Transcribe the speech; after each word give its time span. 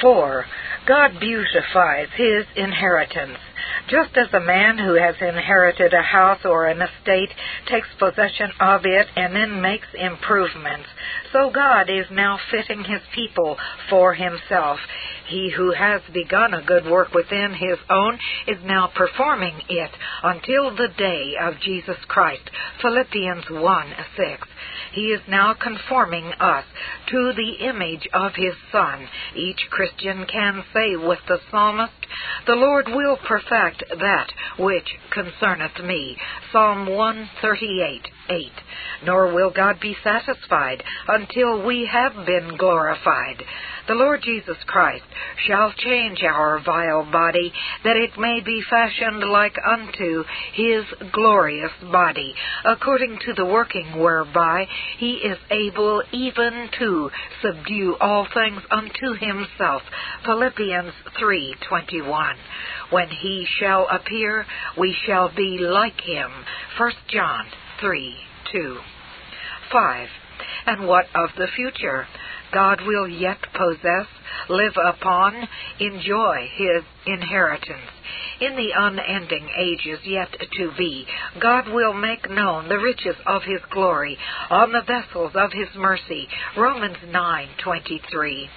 4. 0.00 0.44
God 0.86 1.20
beautifies 1.20 2.08
his 2.16 2.44
inheritance. 2.56 3.38
Just 3.88 4.16
as 4.16 4.32
a 4.32 4.40
man 4.40 4.78
who 4.78 4.94
has 4.94 5.14
inherited 5.20 5.94
a 5.94 6.02
house 6.02 6.40
or 6.44 6.66
an 6.66 6.80
estate 6.82 7.30
takes 7.66 7.88
possession 7.98 8.50
of 8.60 8.82
it 8.84 9.06
and 9.16 9.34
then 9.34 9.62
makes 9.62 9.86
improvements, 9.94 10.88
so 11.32 11.50
God 11.50 11.88
is 11.88 12.06
now 12.10 12.38
fitting 12.50 12.84
his 12.84 13.00
people 13.14 13.56
for 13.88 14.14
himself. 14.14 14.78
He 15.28 15.50
who 15.50 15.72
has 15.72 16.00
begun 16.12 16.54
a 16.54 16.62
good 16.62 16.86
work 16.86 17.12
within 17.12 17.52
his 17.52 17.78
own 17.90 18.18
is 18.46 18.58
now 18.64 18.90
performing 18.94 19.60
it 19.68 19.90
until 20.22 20.74
the 20.74 20.88
day 20.96 21.34
of 21.40 21.60
Jesus 21.60 21.98
Christ. 22.08 22.48
Philippians 22.80 23.44
1 23.50 23.86
6. 24.16 24.48
He 24.92 25.12
is 25.12 25.20
now 25.28 25.54
conforming 25.54 26.32
us 26.40 26.64
to 27.10 27.32
the 27.34 27.66
image 27.66 28.08
of 28.14 28.32
his 28.34 28.54
Son. 28.72 29.06
Each 29.36 29.60
Christian 29.70 30.24
can 30.24 30.64
say 30.72 30.96
with 30.96 31.20
the 31.28 31.40
psalmist, 31.50 32.06
The 32.46 32.56
Lord 32.56 32.88
will 32.88 33.18
perfect 33.18 33.84
that 34.00 34.32
which 34.58 34.96
concerneth 35.10 35.78
me. 35.84 36.16
Psalm 36.52 36.86
138 36.86 38.08
8. 38.28 38.52
Nor 39.04 39.32
will 39.32 39.50
God 39.50 39.80
be 39.80 39.96
satisfied 40.02 40.82
until 41.08 41.64
we 41.64 41.86
have 41.90 42.26
been 42.26 42.56
glorified. 42.56 43.42
The 43.86 43.94
Lord 43.94 44.20
Jesus 44.22 44.56
Christ 44.66 45.04
shall 45.46 45.72
change 45.72 46.22
our 46.22 46.60
vile 46.62 47.10
body, 47.10 47.52
that 47.84 47.96
it 47.96 48.18
may 48.18 48.40
be 48.44 48.62
fashioned 48.68 49.24
like 49.24 49.56
unto 49.66 50.24
his 50.52 50.84
glorious 51.10 51.72
body, 51.90 52.34
according 52.66 53.18
to 53.24 53.32
the 53.32 53.46
working 53.46 53.98
whereby 53.98 54.66
he 54.98 55.12
is 55.14 55.38
able 55.50 56.02
even 56.12 56.68
to 56.78 57.10
subdue 57.40 57.96
all 57.98 58.26
things 58.34 58.62
unto 58.70 59.14
himself. 59.14 59.82
Philippians 60.24 60.92
3:21. 61.18 62.36
When 62.90 63.08
he 63.08 63.46
shall 63.58 63.88
appear, 63.88 64.44
we 64.76 64.92
shall 65.06 65.30
be 65.34 65.58
like 65.58 66.00
him. 66.00 66.30
1 66.76 66.92
John 67.08 67.46
3 67.80 68.14
2. 68.52 68.78
5. 69.70 70.08
And 70.66 70.86
what 70.86 71.06
of 71.14 71.30
the 71.36 71.48
future? 71.54 72.06
God 72.52 72.80
will 72.86 73.08
yet 73.08 73.38
possess, 73.52 74.06
live 74.48 74.74
upon, 74.82 75.48
enjoy 75.78 76.48
his 76.54 76.82
inheritance. 77.06 77.90
In 78.40 78.56
the 78.56 78.70
unending 78.74 79.48
ages 79.58 79.98
yet 80.04 80.30
to 80.30 80.72
be, 80.78 81.06
God 81.40 81.68
will 81.68 81.92
make 81.92 82.30
known 82.30 82.68
the 82.68 82.78
riches 82.78 83.16
of 83.26 83.42
his 83.42 83.60
glory 83.70 84.16
on 84.50 84.72
the 84.72 84.82
vessels 84.82 85.32
of 85.34 85.52
his 85.52 85.68
mercy. 85.76 86.28
Romans 86.56 86.98
9:23 87.04 88.48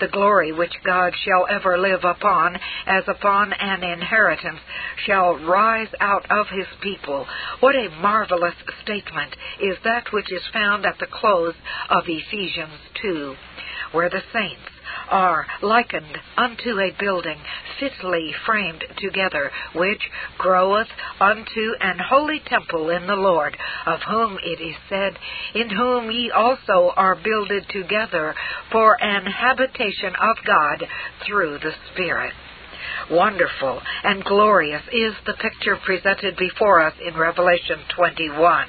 the 0.00 0.08
glory 0.08 0.52
which 0.52 0.72
God 0.84 1.12
shall 1.24 1.46
ever 1.48 1.78
live 1.78 2.04
upon, 2.04 2.56
as 2.86 3.04
upon 3.08 3.52
an 3.52 3.82
inheritance, 3.82 4.60
shall 5.06 5.36
rise 5.46 5.88
out 6.00 6.30
of 6.30 6.46
his 6.48 6.66
people. 6.80 7.26
What 7.60 7.74
a 7.74 7.90
marvelous 8.00 8.54
statement 8.82 9.34
is 9.60 9.76
that 9.84 10.12
which 10.12 10.32
is 10.32 10.42
found 10.52 10.86
at 10.86 10.98
the 10.98 11.06
close 11.06 11.54
of 11.90 12.04
Ephesians 12.06 12.78
2, 13.02 13.34
where 13.92 14.10
the 14.10 14.22
saints 14.32 14.75
are 15.10 15.46
likened 15.62 16.18
unto 16.36 16.80
a 16.80 16.94
building 16.98 17.38
fitly 17.78 18.32
framed 18.44 18.84
together, 18.98 19.50
which 19.74 20.00
groweth 20.38 20.88
unto 21.20 21.72
an 21.80 21.98
holy 21.98 22.40
temple 22.46 22.90
in 22.90 23.06
the 23.06 23.16
Lord, 23.16 23.56
of 23.86 24.00
whom 24.08 24.38
it 24.42 24.60
is 24.60 24.76
said, 24.88 25.18
In 25.54 25.70
whom 25.70 26.10
ye 26.10 26.30
also 26.30 26.92
are 26.96 27.16
builded 27.16 27.66
together 27.68 28.34
for 28.70 29.02
an 29.02 29.26
habitation 29.26 30.14
of 30.20 30.36
God 30.46 30.84
through 31.26 31.58
the 31.58 31.72
Spirit. 31.92 32.32
Wonderful 33.10 33.80
and 34.04 34.24
glorious 34.24 34.82
is 34.92 35.14
the 35.26 35.34
picture 35.34 35.76
presented 35.84 36.36
before 36.36 36.82
us 36.82 36.94
in 37.06 37.16
Revelation 37.16 37.78
21. 37.94 38.66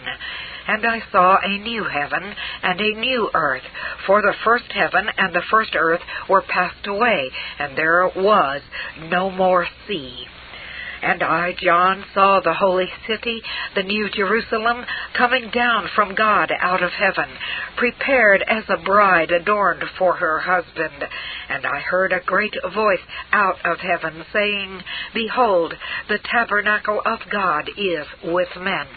And 0.68 0.86
I 0.86 1.02
saw 1.12 1.38
a 1.42 1.58
new 1.60 1.86
heaven 1.86 2.36
and 2.64 2.80
a 2.80 3.00
new 3.00 3.30
earth, 3.34 3.64
for 4.06 4.22
the 4.22 4.36
first 4.44 4.66
heaven 4.74 5.08
and 5.18 5.34
the 5.34 5.44
first 5.50 5.76
earth 5.76 6.02
were 6.30 6.42
passed 6.42 6.86
away, 6.88 7.32
and 7.60 7.78
there 7.78 8.10
was 8.16 8.62
no 9.10 9.30
more 9.30 9.68
sea. 9.88 10.26
And 11.08 11.24
I, 11.24 11.54
John, 11.54 12.04
saw 12.14 12.42
the 12.42 12.54
holy 12.54 12.90
city, 13.08 13.42
the 13.76 13.84
new 13.84 14.10
Jerusalem, 14.10 14.84
coming 15.14 15.50
down 15.52 15.88
from 15.96 16.16
God 16.16 16.52
out 16.60 16.84
of 16.84 16.92
heaven, 16.92 17.30
prepared 17.78 18.44
as 18.46 18.66
a 18.68 18.84
bride 18.84 19.32
adorned 19.32 19.86
for 19.98 20.18
her 20.18 20.40
husband. 20.40 21.06
And 21.48 21.66
I 21.66 21.80
heard 21.80 22.12
a 22.12 22.20
great 22.26 22.56
voice 22.76 23.00
out 23.32 23.66
of 23.66 23.80
heaven 23.80 24.26
saying, 24.34 24.82
Behold, 25.14 25.76
the 26.10 26.20
tabernacle 26.30 27.02
of 27.06 27.20
God 27.32 27.70
is 27.78 28.06
with 28.26 28.50
men, 28.58 28.88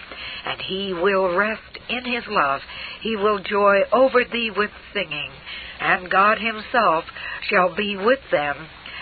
and 0.47 0.61
he 0.63 0.93
will 0.93 1.37
rest 1.37 1.79
in 1.89 2.05
his 2.05 2.25
love. 2.27 2.61
He 3.03 3.15
will 3.15 3.39
joy 3.39 3.83
over 3.93 4.25
thee 4.25 4.51
with 4.51 4.71
singing, 4.93 5.31
and 5.79 6.11
God 6.11 6.39
himself 6.39 7.05
shall 7.49 7.73
be 7.77 7.97
with 7.97 8.19
them 8.33 8.57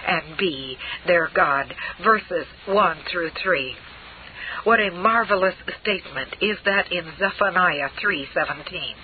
and 0.09 0.37
be 0.39 0.77
their 1.07 1.29
God. 1.35 1.73
Verses 2.03 2.47
1 2.67 2.97
through 3.11 3.31
3. 3.43 3.77
What 4.65 4.81
a 4.81 4.91
marvelous 4.91 5.55
statement 5.81 6.35
is 6.41 6.59
that 6.65 6.91
in 6.91 7.05
Zephaniah 7.19 7.91
3:17. 8.01 8.97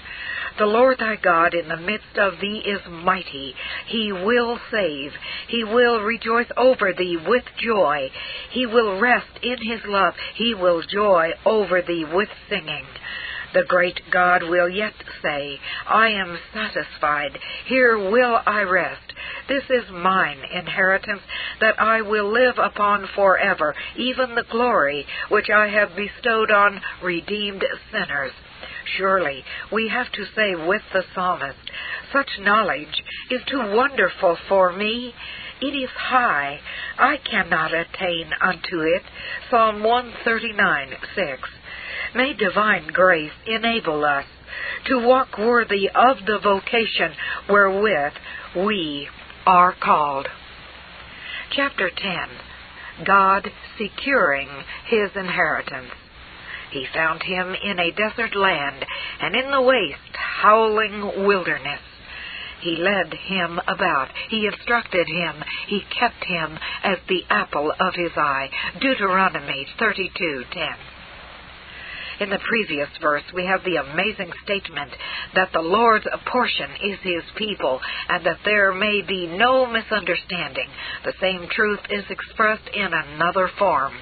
The 0.59 0.67
Lord 0.67 0.99
thy 0.99 1.17
God 1.17 1.55
in 1.55 1.69
the 1.69 1.77
midst 1.77 2.17
of 2.17 2.39
thee 2.41 2.59
is 2.59 2.81
mighty. 2.87 3.55
He 3.87 4.13
will 4.13 4.59
save. 4.71 5.13
He 5.49 5.65
will 5.65 6.01
rejoice 6.01 6.51
over 6.57 6.93
thee 6.93 7.17
with 7.17 7.45
joy. 7.57 8.11
He 8.51 8.67
will 8.67 8.99
rest 8.99 9.39
in 9.43 9.59
his 9.59 9.85
love. 9.85 10.15
He 10.35 10.55
will 10.55 10.83
joy 10.83 11.33
over 11.45 11.83
thee 11.83 12.05
with 12.05 12.29
singing. 12.49 12.87
The 13.55 13.65
great 13.69 14.01
God 14.11 14.43
will 14.43 14.69
yet 14.69 14.95
say, 15.23 15.59
I 15.89 16.09
am 16.09 16.37
satisfied. 16.53 17.39
Here 17.67 17.97
will 17.97 18.41
I 18.45 18.63
rest. 18.63 19.13
This 19.49 19.63
is 19.71 19.91
mine 19.93 20.39
inheritance 20.53 21.23
that 21.61 21.81
I 21.81 22.03
will 22.03 22.33
live 22.33 22.59
upon 22.59 23.07
forever, 23.15 23.75
even 23.97 24.35
the 24.35 24.45
glory 24.51 25.07
which 25.29 25.51
I 25.51 25.69
have 25.69 25.97
bestowed 25.97 26.51
on 26.51 26.81
redeemed 27.03 27.65
sinners. 27.93 28.33
Surely 28.97 29.45
we 29.73 29.89
have 29.89 30.11
to 30.13 30.25
say 30.35 30.55
with 30.55 30.83
the 30.93 31.05
psalmist, 31.15 31.59
such 32.13 32.39
knowledge 32.41 33.03
is 33.31 33.41
too 33.51 33.75
wonderful 33.75 34.37
for 34.49 34.73
me. 34.73 35.15
It 35.61 35.75
is 35.75 35.91
high. 35.91 36.59
I 36.99 37.19
cannot 37.19 37.73
attain 37.73 38.31
unto 38.41 38.81
it. 38.81 39.03
Psalm 39.51 39.83
139, 39.83 40.89
6. 41.15 41.49
May 42.15 42.33
divine 42.35 42.89
grace 42.93 43.33
enable 43.47 44.05
us 44.05 44.25
to 44.87 45.07
walk 45.07 45.37
worthy 45.39 45.89
of 45.89 46.19
the 46.27 46.39
vocation 46.43 47.13
wherewith 47.49 48.13
we 48.57 49.09
are 49.47 49.75
called. 49.83 50.29
Chapter 51.51 51.91
10 51.91 53.07
God 53.07 53.51
securing 53.77 54.49
his 54.87 55.11
inheritance. 55.17 55.91
He 56.71 56.87
found 56.95 57.23
him 57.23 57.55
in 57.55 57.79
a 57.79 57.91
desert 57.93 58.37
land 58.37 58.85
and 59.21 59.35
in 59.35 59.51
the 59.51 59.63
waste, 59.63 60.17
howling 60.43 61.27
wilderness. 61.27 61.81
He 62.61 62.77
led 62.77 63.13
him 63.13 63.61
about. 63.67 64.09
He 64.31 64.47
instructed 64.47 65.07
him. 65.09 65.43
He 65.67 65.83
kept 65.99 66.25
him 66.25 66.59
as 66.83 66.99
the 67.09 67.23
apple 67.29 67.73
of 67.79 67.95
his 67.95 68.13
eye. 68.17 68.49
Deuteronomy 68.81 69.67
32:10. 69.79 70.77
In 72.21 72.31
the 72.31 72.39
previous 72.39 72.89
verse, 73.01 73.25
we 73.35 73.45
have 73.47 73.65
the 73.65 73.77
amazing 73.77 74.31
statement 74.45 74.91
that 75.35 75.53
the 75.53 75.61
Lord's 75.61 76.07
portion 76.27 76.71
is 76.83 76.99
his 77.03 77.25
people 77.37 77.81
and 78.09 78.25
that 78.25 78.39
there 78.45 78.73
may 78.73 79.03
be 79.07 79.27
no 79.27 79.67
misunderstanding. 79.67 80.69
The 81.05 81.15
same 81.21 81.49
truth 81.51 81.81
is 81.91 82.05
expressed 82.11 82.69
in 82.73 82.91
another 82.93 83.51
form. 83.59 83.95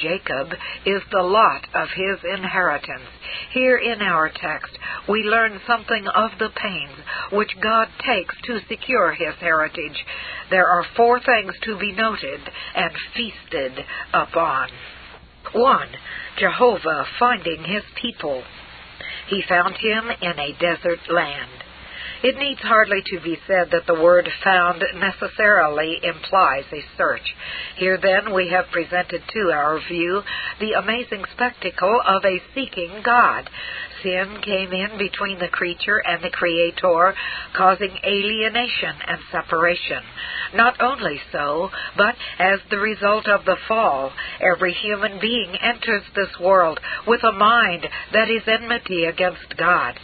Jacob 0.00 0.48
is 0.84 1.02
the 1.12 1.22
lot 1.22 1.62
of 1.74 1.88
his 1.94 2.18
inheritance. 2.24 3.08
Here 3.52 3.76
in 3.78 4.02
our 4.02 4.28
text, 4.28 4.76
we 5.08 5.22
learn 5.22 5.60
something 5.66 6.04
of 6.08 6.30
the 6.38 6.50
pains 6.50 6.98
which 7.32 7.50
God 7.62 7.88
takes 8.04 8.34
to 8.46 8.58
secure 8.68 9.12
his 9.12 9.34
heritage. 9.40 10.04
There 10.50 10.66
are 10.66 10.84
four 10.96 11.20
things 11.20 11.54
to 11.62 11.78
be 11.78 11.92
noted 11.92 12.40
and 12.74 12.92
feasted 13.14 13.84
upon. 14.12 14.68
1. 15.52 15.88
Jehovah 16.38 17.04
finding 17.18 17.64
his 17.64 17.84
people. 18.00 18.42
He 19.28 19.42
found 19.48 19.76
him 19.76 20.10
in 20.20 20.38
a 20.38 20.56
desert 20.58 21.00
land. 21.10 21.64
It 22.22 22.38
needs 22.38 22.60
hardly 22.60 23.02
to 23.12 23.20
be 23.20 23.36
said 23.46 23.70
that 23.72 23.86
the 23.86 24.00
word 24.00 24.26
found 24.42 24.82
necessarily 24.96 26.00
implies 26.02 26.64
a 26.72 26.82
search. 26.96 27.34
Here 27.76 27.98
then 28.00 28.32
we 28.32 28.48
have 28.48 28.72
presented 28.72 29.22
to 29.28 29.52
our 29.52 29.78
view 29.86 30.22
the 30.58 30.72
amazing 30.72 31.24
spectacle 31.34 32.00
of 32.06 32.24
a 32.24 32.40
seeking 32.54 33.02
God. 33.04 33.50
Sin 34.04 34.38
came 34.44 34.70
in 34.74 34.98
between 34.98 35.38
the 35.38 35.48
creature 35.48 35.96
and 36.06 36.22
the 36.22 36.28
Creator, 36.28 37.14
causing 37.56 37.96
alienation 38.04 38.94
and 39.08 39.18
separation. 39.32 40.02
Not 40.54 40.80
only 40.82 41.18
so, 41.32 41.70
but 41.96 42.14
as 42.38 42.60
the 42.70 42.76
result 42.76 43.26
of 43.26 43.46
the 43.46 43.56
fall, 43.66 44.12
every 44.42 44.74
human 44.74 45.18
being 45.20 45.56
enters 45.56 46.02
this 46.14 46.38
world 46.38 46.78
with 47.06 47.24
a 47.24 47.32
mind 47.32 47.86
that 48.12 48.28
is 48.28 48.42
enmity 48.46 49.06
against 49.06 49.56
God. 49.56 49.94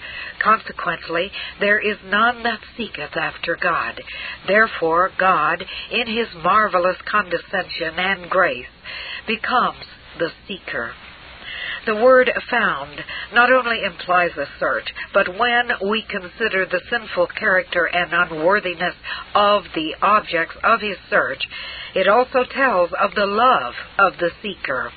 Consequently, 0.43 1.31
there 1.61 1.79
is 1.79 1.99
none 2.07 2.43
that 2.45 2.61
seeketh 2.79 3.15
after 3.15 3.55
God. 3.61 4.01
Therefore, 4.47 5.11
God, 5.19 5.63
in 5.93 6.07
his 6.07 6.29
marvelous 6.43 6.97
condescension 7.05 7.99
and 7.99 8.31
grace, 8.31 8.65
becomes 9.27 9.85
the 10.19 10.31
seeker. 10.49 10.93
The 11.87 11.97
word 11.97 12.31
found 12.51 13.03
not 13.33 13.51
only 13.51 13.83
implies 13.85 14.37
a 14.37 14.47
search, 14.59 14.93
but 15.15 15.39
when 15.39 15.71
we 15.89 16.03
consider 16.03 16.67
the 16.67 16.83
sinful 16.91 17.29
character 17.29 17.87
and 17.87 18.13
unworthiness 18.13 18.95
of 19.35 19.65
the 19.75 19.97
objects 20.03 20.57
of 20.63 20.81
his 20.81 20.99
search, 21.09 21.49
it 21.95 22.07
also 22.07 22.45
tells 22.45 22.91
of 22.93 23.15
the 23.15 23.27
love 23.27 23.75
of 23.99 24.19
the 24.19 24.31
seeker. 24.43 24.93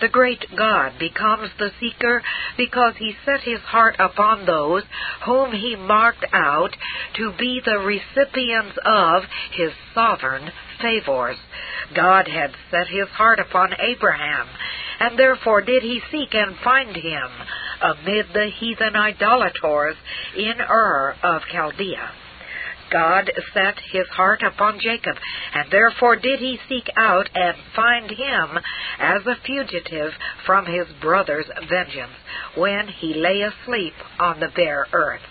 The 0.00 0.08
great 0.08 0.44
God 0.54 0.98
becomes 0.98 1.50
the 1.58 1.70
seeker 1.80 2.22
because 2.58 2.94
he 2.98 3.16
set 3.24 3.40
his 3.40 3.60
heart 3.60 3.96
upon 3.98 4.44
those 4.44 4.82
whom 5.24 5.52
he 5.52 5.74
marked 5.74 6.24
out 6.32 6.76
to 7.14 7.32
be 7.38 7.60
the 7.64 7.78
recipients 7.78 8.76
of 8.84 9.22
his 9.52 9.72
sovereign 9.94 10.50
favors. 10.82 11.38
God 11.94 12.28
had 12.28 12.52
set 12.70 12.88
his 12.88 13.08
heart 13.08 13.38
upon 13.38 13.72
Abraham, 13.80 14.48
and 15.00 15.18
therefore 15.18 15.62
did 15.62 15.82
he 15.82 16.00
seek 16.10 16.34
and 16.34 16.56
find 16.58 16.96
him 16.96 17.30
amid 17.82 18.26
the 18.32 18.50
heathen 18.58 18.96
idolators 18.96 19.96
in 20.36 20.60
Ur 20.60 21.16
of 21.22 21.42
Chaldea. 21.52 22.10
God 22.90 23.30
set 23.52 23.74
his 23.90 24.06
heart 24.08 24.42
upon 24.42 24.78
Jacob, 24.78 25.16
and 25.54 25.70
therefore 25.70 26.16
did 26.16 26.38
he 26.38 26.58
seek 26.68 26.88
out 26.96 27.28
and 27.34 27.56
find 27.74 28.10
him 28.10 28.58
as 28.98 29.26
a 29.26 29.36
fugitive 29.44 30.12
from 30.44 30.66
his 30.66 30.86
brother's 31.00 31.46
vengeance, 31.68 32.12
when 32.54 32.86
he 32.88 33.14
lay 33.14 33.42
asleep 33.42 33.94
on 34.20 34.40
the 34.40 34.48
bare 34.54 34.86
earth. 34.92 35.22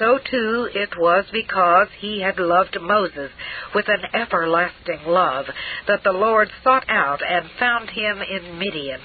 So 0.00 0.18
too 0.18 0.66
it 0.74 0.96
was 0.96 1.26
because 1.30 1.88
he 1.98 2.22
had 2.22 2.38
loved 2.38 2.80
Moses 2.80 3.30
with 3.74 3.86
an 3.86 4.02
everlasting 4.14 5.04
love 5.06 5.44
that 5.86 6.02
the 6.02 6.12
Lord 6.12 6.50
sought 6.64 6.88
out 6.88 7.20
and 7.22 7.50
found 7.58 7.90
him 7.90 8.22
in 8.22 8.58
Midian, 8.58 9.00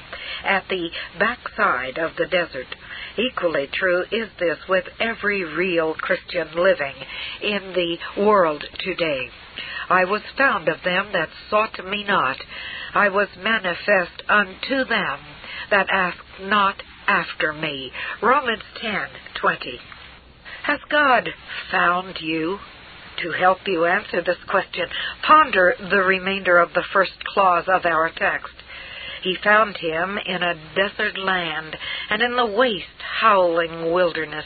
at 0.45 0.63
the 0.69 0.89
backside 1.19 1.97
of 1.97 2.11
the 2.17 2.27
desert. 2.27 2.73
Equally 3.17 3.67
true 3.73 4.05
is 4.09 4.29
this 4.39 4.57
with 4.69 4.85
every 5.01 5.43
real 5.43 5.95
Christian 5.95 6.47
living 6.55 6.95
in 7.41 7.73
the 7.73 8.23
world 8.23 8.63
today. 8.79 9.29
I 9.89 10.05
was 10.05 10.21
found 10.37 10.69
of 10.69 10.81
them 10.83 11.11
that 11.11 11.29
sought 11.49 11.77
me 11.85 12.05
not. 12.05 12.37
I 12.93 13.09
was 13.09 13.27
manifest 13.37 14.23
unto 14.29 14.85
them 14.85 15.19
that 15.71 15.89
asked 15.91 16.39
not 16.39 16.81
after 17.05 17.51
me. 17.51 17.91
Romans 18.21 18.63
10:20. 18.81 19.79
Has 20.65 20.79
God 20.89 21.29
found 21.71 22.17
you? 22.21 22.57
To 23.21 23.31
help 23.31 23.59
you 23.65 23.85
answer 23.85 24.21
this 24.21 24.43
question, 24.49 24.87
ponder 25.25 25.73
the 25.89 26.01
remainder 26.01 26.57
of 26.57 26.73
the 26.73 26.83
first 26.91 27.23
clause 27.33 27.63
of 27.67 27.85
our 27.85 28.09
text. 28.09 28.53
He 29.23 29.37
found 29.43 29.77
him 29.77 30.17
in 30.17 30.43
a 30.43 30.55
desert 30.75 31.17
land 31.17 31.77
and 32.09 32.21
in 32.21 32.35
the 32.35 32.45
waste, 32.45 32.85
howling 33.21 33.93
wilderness. 33.93 34.45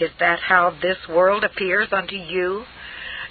Is 0.00 0.10
that 0.20 0.38
how 0.40 0.74
this 0.80 0.96
world 1.08 1.44
appears 1.44 1.88
unto 1.92 2.16
you? 2.16 2.64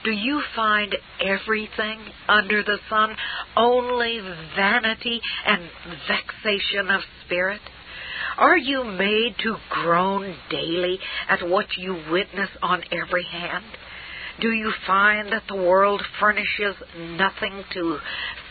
Do 0.03 0.11
you 0.11 0.43
find 0.55 0.95
everything 1.19 1.99
under 2.27 2.61
the 2.61 2.77
sun 2.89 3.15
only 3.55 4.19
vanity 4.55 5.21
and 5.45 5.69
vexation 6.07 6.91
of 6.91 7.01
spirit? 7.25 7.61
Are 8.37 8.57
you 8.57 8.83
made 8.83 9.35
to 9.39 9.55
groan 9.69 10.35
daily 10.51 10.99
at 11.27 11.47
what 11.47 11.65
you 11.75 11.93
witness 12.11 12.49
on 12.61 12.83
every 12.91 13.23
hand? 13.23 13.65
Do 14.39 14.51
you 14.51 14.71
find 14.85 15.31
that 15.31 15.47
the 15.47 15.55
world 15.55 16.03
furnishes 16.19 16.75
nothing 16.95 17.63
to 17.73 17.97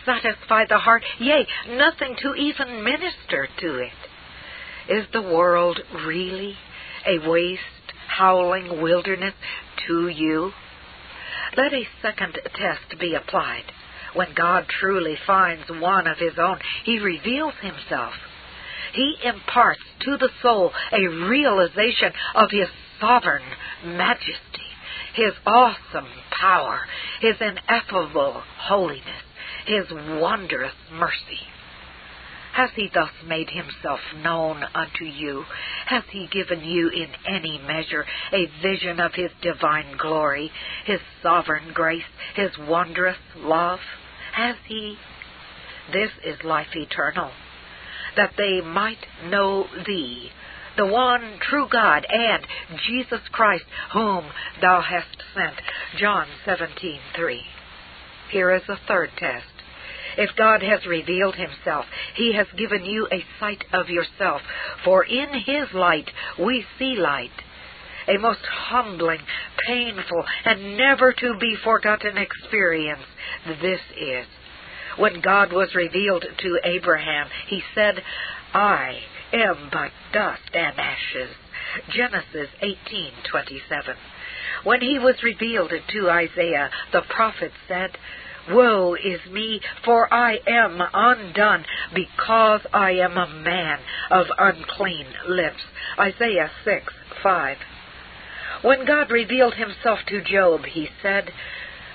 satisfy 0.05 0.65
the 0.69 0.79
heart, 0.79 1.05
yea, 1.21 1.47
nothing 1.69 2.17
to 2.21 2.35
even 2.35 2.83
minister 2.83 3.47
to 3.61 3.79
it? 3.79 3.93
Is 4.89 5.07
the 5.13 5.23
world 5.23 5.79
really 6.05 6.57
a 7.07 7.29
waste, 7.29 7.61
howling 8.09 8.83
wilderness 8.83 9.35
to 9.87 10.09
you? 10.09 10.51
Let 11.57 11.73
a 11.73 11.87
second 12.03 12.41
test 12.57 12.99
be 12.99 13.15
applied. 13.15 13.65
When 14.15 14.35
God 14.35 14.67
truly 14.81 15.17
finds 15.27 15.71
one 15.71 16.09
of 16.09 16.19
his 16.19 16.39
own, 16.39 16.59
he 16.85 16.99
reveals 16.99 17.55
himself. 17.63 18.15
He 18.97 19.17
imparts 19.23 19.83
to 20.01 20.17
the 20.17 20.31
soul 20.43 20.73
a 20.93 21.07
realization 21.07 22.13
of 22.35 22.51
his 22.51 22.69
sovereign 22.99 23.45
majesty 23.85 24.67
his 25.17 25.33
awesome 25.47 26.09
power, 26.31 26.87
His 27.23 27.37
ineffable 27.41 28.43
holiness, 28.59 29.23
His 29.67 29.91
wondrous 29.91 30.75
mercy. 30.93 31.41
Has 32.53 32.71
He 32.77 32.91
thus 32.93 33.11
made 33.27 33.49
Himself 33.49 34.01
known 34.23 34.63
unto 34.75 35.07
you? 35.07 35.45
Has 35.87 36.05
He 36.11 36.27
given 36.27 36.63
you 36.63 36.91
in 36.91 37.09
any 37.27 37.59
measure 37.67 38.05
a 38.31 38.47
vision 38.63 39.01
of 39.01 39.15
His 39.15 39.31
divine 39.41 39.97
glory, 39.97 40.53
His 40.85 41.01
sovereign 41.23 41.73
grace, 41.73 42.05
His 42.35 42.51
wondrous 42.59 43.19
love? 43.37 43.81
Has 44.33 44.57
He? 44.67 44.99
This 45.95 46.11
is 46.25 46.45
life 46.45 46.77
eternal, 46.77 47.31
that 48.17 48.33
they 48.37 48.61
might 48.61 49.07
know 49.29 49.67
Thee, 49.87 50.31
the 50.77 50.87
one 50.87 51.39
true 51.41 51.67
God, 51.71 52.07
and 52.09 52.45
Jesus 52.87 53.21
Christ, 53.33 53.65
whom 53.93 54.25
thou 54.61 54.81
hast 54.81 55.23
sent. 55.35 55.57
John 55.99 56.27
17:3. 56.45 57.47
Here 58.31 58.51
is 58.51 58.69
a 58.69 58.77
third 58.89 59.11
test. 59.17 59.47
If 60.17 60.35
God 60.37 60.63
has 60.63 60.87
revealed 60.87 61.37
himself, 61.37 61.87
he 62.15 62.33
has 62.33 62.47
given 62.57 62.85
you 62.85 63.07
a 63.13 63.25
sight 63.39 63.65
of 63.73 63.91
yourself, 63.91 64.41
for 64.85 65.05
in 65.05 65.29
his 65.35 65.73
light 65.75 66.11
we 66.39 66.67
see 66.79 66.97
light. 66.97 67.43
A 68.09 68.19
most 68.19 68.45
humbling, 68.47 69.21
painful, 69.67 70.25
and 70.45 70.77
never 70.77 71.13
to 71.13 71.39
be 71.39 71.57
forgotten 71.57 72.17
experience 72.17 73.05
this 73.61 73.81
is. 73.97 74.27
When 74.97 75.21
God 75.21 75.53
was 75.53 75.75
revealed 75.75 76.25
to 76.39 76.61
Abraham, 76.65 77.29
he 77.49 77.63
said, 77.75 78.03
I 78.55 79.01
am 79.33 79.69
but 79.71 79.93
dust 80.13 80.55
and 80.55 80.79
ashes. 80.79 81.31
Genesis 81.91 82.49
18:27. 82.63 83.97
When 84.65 84.81
he 84.81 84.99
was 84.99 85.23
revealed 85.23 85.73
to 85.89 86.11
Isaiah, 86.11 86.71
the 86.93 87.03
prophet 87.03 87.53
said, 87.69 87.99
Woe 88.51 88.95
is 88.95 89.21
me, 89.31 89.61
for 89.85 90.13
I 90.13 90.39
am 90.47 90.81
undone, 90.95 91.65
because 91.95 92.61
I 92.73 92.93
am 92.93 93.17
a 93.17 93.29
man 93.29 93.79
of 94.11 94.27
unclean 94.39 95.07
lips. 95.29 95.63
Isaiah 95.99 96.51
6 96.65 96.93
5. 97.23 97.57
When 98.63 98.87
God 98.87 99.11
revealed 99.11 99.55
himself 99.55 99.99
to 100.07 100.23
Job, 100.23 100.65
he 100.65 100.89
said, 101.03 101.31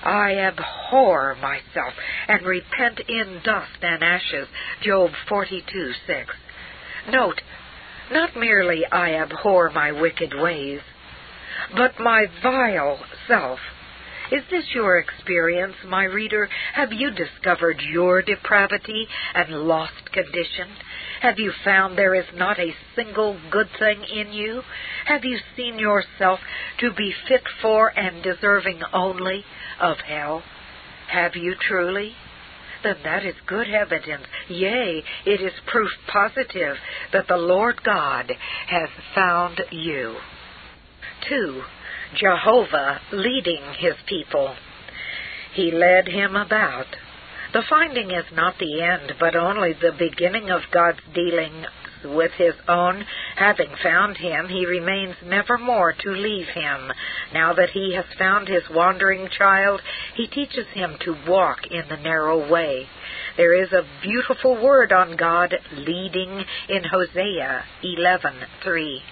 I 0.04 0.36
abhor 0.36 1.36
myself 1.36 1.94
and 2.28 2.44
repent 2.44 3.00
in 3.08 3.40
dust 3.44 3.78
and 3.82 4.02
ashes. 4.02 4.48
Job 4.82 5.10
42 5.28 5.92
6. 6.06 6.34
Note, 7.10 7.40
not 8.10 8.36
merely 8.36 8.84
I 8.90 9.14
abhor 9.14 9.70
my 9.70 9.92
wicked 9.92 10.34
ways, 10.34 10.80
but 11.76 11.98
my 11.98 12.26
vile 12.42 12.98
self. 13.26 13.58
Is 14.30 14.42
this 14.50 14.64
your 14.74 14.98
experience, 14.98 15.74
my 15.86 16.04
reader? 16.04 16.48
Have 16.72 16.92
you 16.92 17.10
discovered 17.10 17.82
your 17.82 18.22
depravity 18.22 19.06
and 19.34 19.50
lost 19.50 20.10
condition? 20.10 20.68
Have 21.22 21.38
you 21.38 21.52
found 21.64 21.96
there 21.96 22.14
is 22.14 22.26
not 22.34 22.58
a 22.58 22.74
single 22.96 23.38
good 23.50 23.68
thing 23.78 24.02
in 24.12 24.32
you? 24.32 24.62
Have 25.06 25.24
you 25.24 25.38
seen 25.56 25.78
yourself 25.78 26.40
to 26.80 26.92
be 26.92 27.14
fit 27.28 27.42
for 27.60 27.96
and 27.96 28.22
deserving 28.22 28.80
only 28.92 29.44
of 29.80 29.96
hell? 29.98 30.42
Have 31.10 31.36
you 31.36 31.54
truly? 31.68 32.14
then 32.82 32.96
that 33.04 33.24
is 33.24 33.34
good 33.46 33.68
evidence. 33.70 34.24
Yea, 34.48 35.02
it 35.24 35.40
is 35.40 35.52
proof 35.66 35.90
positive 36.08 36.76
that 37.12 37.28
the 37.28 37.36
Lord 37.36 37.80
God 37.84 38.30
has 38.68 38.88
found 39.14 39.60
you. 39.70 40.16
2. 41.28 41.62
Jehovah 42.16 43.00
leading 43.12 43.62
his 43.78 43.94
people. 44.06 44.54
He 45.54 45.70
led 45.70 46.08
him 46.08 46.34
about. 46.34 46.86
The 47.52 47.62
finding 47.68 48.10
is 48.10 48.24
not 48.32 48.58
the 48.58 48.80
end, 48.80 49.12
but 49.20 49.36
only 49.36 49.74
the 49.74 49.92
beginning 49.92 50.50
of 50.50 50.62
God's 50.70 51.00
dealing 51.14 51.66
with 52.02 52.32
his 52.32 52.54
own. 52.66 53.04
Having 53.36 53.74
found 53.82 54.16
him, 54.16 54.48
he 54.48 54.64
remains 54.64 55.16
nevermore 55.22 55.92
to 55.92 56.10
leave 56.10 56.48
him. 56.48 56.90
Now 57.34 57.52
that 57.52 57.70
he 57.70 57.94
has 57.94 58.06
found 58.18 58.48
his 58.48 58.62
wandering 58.70 59.28
child, 59.28 59.82
he 60.14 60.26
teaches 60.26 60.66
him 60.68 60.96
to 61.00 61.14
walk 61.28 61.66
in 61.70 61.86
the 61.88 61.98
narrow 61.98 62.50
way. 62.50 62.88
There 63.36 63.62
is 63.62 63.70
a 63.72 63.86
beautiful 64.02 64.56
word 64.56 64.90
on 64.90 65.16
God 65.16 65.54
leading 65.72 66.46
in 66.70 66.84
Hosea 66.84 67.64
11:3. 67.84 69.02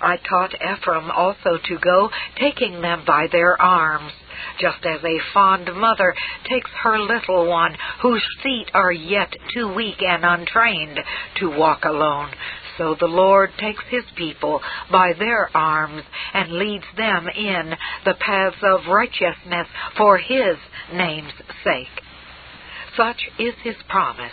I 0.00 0.16
taught 0.18 0.54
Ephraim 0.54 1.10
also 1.10 1.58
to 1.58 1.78
go, 1.78 2.10
taking 2.36 2.82
them 2.82 3.04
by 3.04 3.26
their 3.26 3.60
arms 3.60 4.12
just 4.60 4.84
as 4.84 5.00
a 5.04 5.20
fond 5.32 5.70
mother 5.74 6.14
takes 6.48 6.70
her 6.82 6.98
little 6.98 7.46
one, 7.46 7.76
whose 8.02 8.24
feet 8.42 8.70
are 8.74 8.92
yet 8.92 9.34
too 9.54 9.72
weak 9.74 10.00
and 10.00 10.24
untrained 10.24 10.98
to 11.40 11.50
walk 11.50 11.84
alone. 11.84 12.30
So 12.78 12.94
the 12.98 13.06
Lord 13.06 13.50
takes 13.58 13.82
his 13.90 14.04
people 14.16 14.60
by 14.90 15.12
their 15.18 15.50
arms 15.54 16.04
and 16.32 16.52
leads 16.52 16.84
them 16.96 17.26
in 17.28 17.74
the 18.04 18.14
paths 18.14 18.56
of 18.62 18.86
righteousness 18.86 19.66
for 19.96 20.16
his 20.16 20.56
name's 20.92 21.32
sake. 21.64 21.88
Such 22.96 23.28
is 23.38 23.54
his 23.64 23.76
promise. 23.88 24.32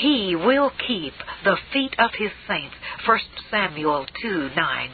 He 0.00 0.36
will 0.36 0.70
keep 0.86 1.14
the 1.44 1.56
feet 1.72 1.94
of 1.98 2.10
his 2.16 2.30
saints. 2.48 2.74
1 3.06 3.18
Samuel 3.50 4.06
2 4.22 4.50
9. 4.56 4.90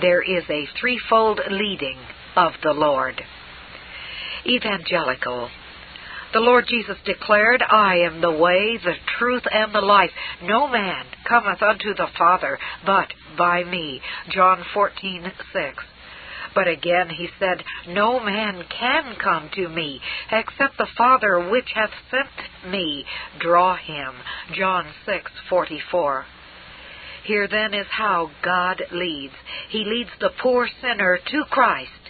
There 0.00 0.22
is 0.22 0.44
a 0.50 0.68
threefold 0.80 1.40
leading 1.48 1.98
of 2.36 2.52
the 2.62 2.72
Lord 2.72 3.22
evangelical. 4.46 5.50
The 6.32 6.40
Lord 6.40 6.66
Jesus 6.66 6.96
declared, 7.04 7.62
I 7.62 7.98
am 7.98 8.20
the 8.20 8.32
way, 8.32 8.76
the 8.76 8.96
truth, 9.18 9.44
and 9.52 9.72
the 9.72 9.80
life. 9.80 10.10
No 10.42 10.66
man 10.66 11.06
cometh 11.28 11.62
unto 11.62 11.94
the 11.94 12.08
Father 12.18 12.58
but 12.84 13.12
by 13.38 13.62
me. 13.62 14.00
John 14.30 14.64
14:6. 14.74 15.74
But 16.54 16.66
again 16.66 17.10
he 17.10 17.28
said, 17.38 17.62
No 17.86 18.18
man 18.18 18.64
can 18.68 19.14
come 19.22 19.48
to 19.54 19.68
me 19.68 20.00
except 20.32 20.76
the 20.76 20.88
Father 20.96 21.48
which 21.48 21.70
hath 21.72 21.92
sent 22.10 22.72
me 22.72 23.04
draw 23.38 23.76
him. 23.76 24.14
John 24.54 24.86
6:44. 25.06 26.24
Here 27.24 27.46
then 27.46 27.74
is 27.74 27.86
how 27.90 28.30
God 28.42 28.82
leads. 28.90 29.34
He 29.68 29.84
leads 29.84 30.10
the 30.18 30.30
poor 30.42 30.68
sinner 30.80 31.18
to 31.18 31.44
Christ 31.50 32.03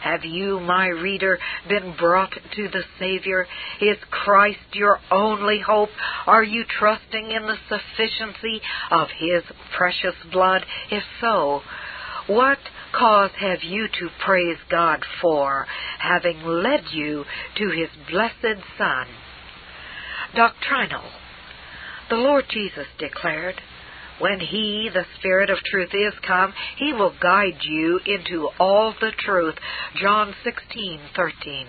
have 0.00 0.24
you, 0.24 0.60
my 0.60 0.86
reader, 0.86 1.38
been 1.68 1.94
brought 1.98 2.32
to 2.32 2.68
the 2.68 2.82
Savior? 2.98 3.46
Is 3.80 3.98
Christ 4.10 4.58
your 4.72 4.98
only 5.10 5.60
hope? 5.60 5.90
Are 6.26 6.42
you 6.42 6.64
trusting 6.78 7.30
in 7.30 7.42
the 7.42 7.56
sufficiency 7.68 8.60
of 8.90 9.08
His 9.18 9.42
precious 9.76 10.14
blood? 10.32 10.64
If 10.90 11.02
so, 11.20 11.60
what 12.26 12.58
cause 12.98 13.30
have 13.40 13.62
you 13.62 13.88
to 13.88 14.08
praise 14.24 14.58
God 14.70 15.04
for, 15.20 15.66
having 15.98 16.42
led 16.42 16.84
you 16.92 17.24
to 17.56 17.70
His 17.70 17.90
blessed 18.10 18.62
Son? 18.78 19.06
Doctrinal. 20.34 21.10
The 22.08 22.16
Lord 22.16 22.44
Jesus 22.50 22.86
declared, 22.98 23.56
when 24.20 24.38
He, 24.40 24.90
the 24.92 25.06
Spirit 25.18 25.50
of 25.50 25.58
truth, 25.58 25.90
is 25.92 26.14
come, 26.26 26.52
He 26.76 26.92
will 26.92 27.14
guide 27.20 27.58
you 27.62 28.00
into 28.06 28.48
all 28.58 28.94
the 29.00 29.12
truth. 29.18 29.56
John 29.96 30.34
16:13. 30.44 31.66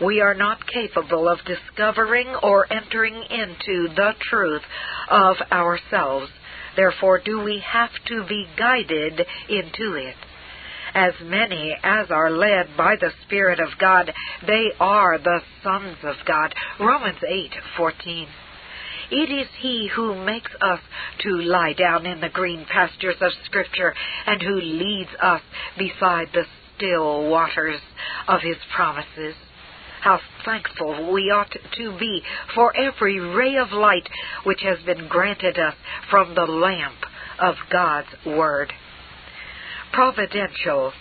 We 0.00 0.20
are 0.20 0.34
not 0.34 0.66
capable 0.66 1.28
of 1.28 1.44
discovering 1.44 2.28
or 2.42 2.66
entering 2.70 3.14
into 3.30 3.88
the 3.94 4.12
truth 4.20 4.62
of 5.08 5.36
ourselves. 5.50 6.30
Therefore, 6.76 7.18
do 7.24 7.40
we 7.40 7.60
have 7.60 7.90
to 8.08 8.24
be 8.24 8.46
guided 8.56 9.26
into 9.48 9.94
it. 9.94 10.16
As 10.94 11.14
many 11.22 11.76
as 11.82 12.10
are 12.10 12.30
led 12.30 12.76
by 12.76 12.96
the 12.96 13.12
Spirit 13.24 13.58
of 13.60 13.78
God, 13.78 14.12
they 14.46 14.72
are 14.78 15.18
the 15.18 15.40
sons 15.62 15.96
of 16.04 16.16
God. 16.26 16.54
Romans 16.78 17.18
8:14. 17.22 18.28
It 19.10 19.30
is 19.30 19.48
He 19.60 19.88
who 19.94 20.24
makes 20.24 20.50
us 20.60 20.80
to 21.20 21.28
lie 21.30 21.72
down 21.72 22.06
in 22.06 22.20
the 22.20 22.28
green 22.28 22.64
pastures 22.64 23.16
of 23.20 23.32
Scripture 23.44 23.94
and 24.26 24.42
who 24.42 24.60
leads 24.60 25.10
us 25.22 25.42
beside 25.78 26.28
the 26.32 26.44
still 26.76 27.30
waters 27.30 27.80
of 28.28 28.40
His 28.42 28.56
promises. 28.74 29.34
How 30.00 30.20
thankful 30.44 31.12
we 31.12 31.30
ought 31.30 31.52
to 31.52 31.98
be 31.98 32.22
for 32.54 32.76
every 32.76 33.18
ray 33.18 33.56
of 33.56 33.72
light 33.72 34.08
which 34.44 34.60
has 34.62 34.78
been 34.84 35.08
granted 35.08 35.58
us 35.58 35.74
from 36.10 36.34
the 36.34 36.46
lamp 36.46 36.98
of 37.40 37.54
God's 37.70 38.08
Word. 38.24 38.72
Providential 39.92 40.92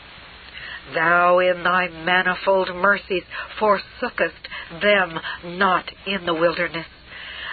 Thou 0.94 1.40
in 1.40 1.64
thy 1.64 1.88
manifold 1.88 2.70
mercies 2.76 3.24
forsookest 3.60 4.48
them 4.82 5.20
not 5.58 5.92
in 6.06 6.26
the 6.26 6.34
wilderness. 6.34 6.86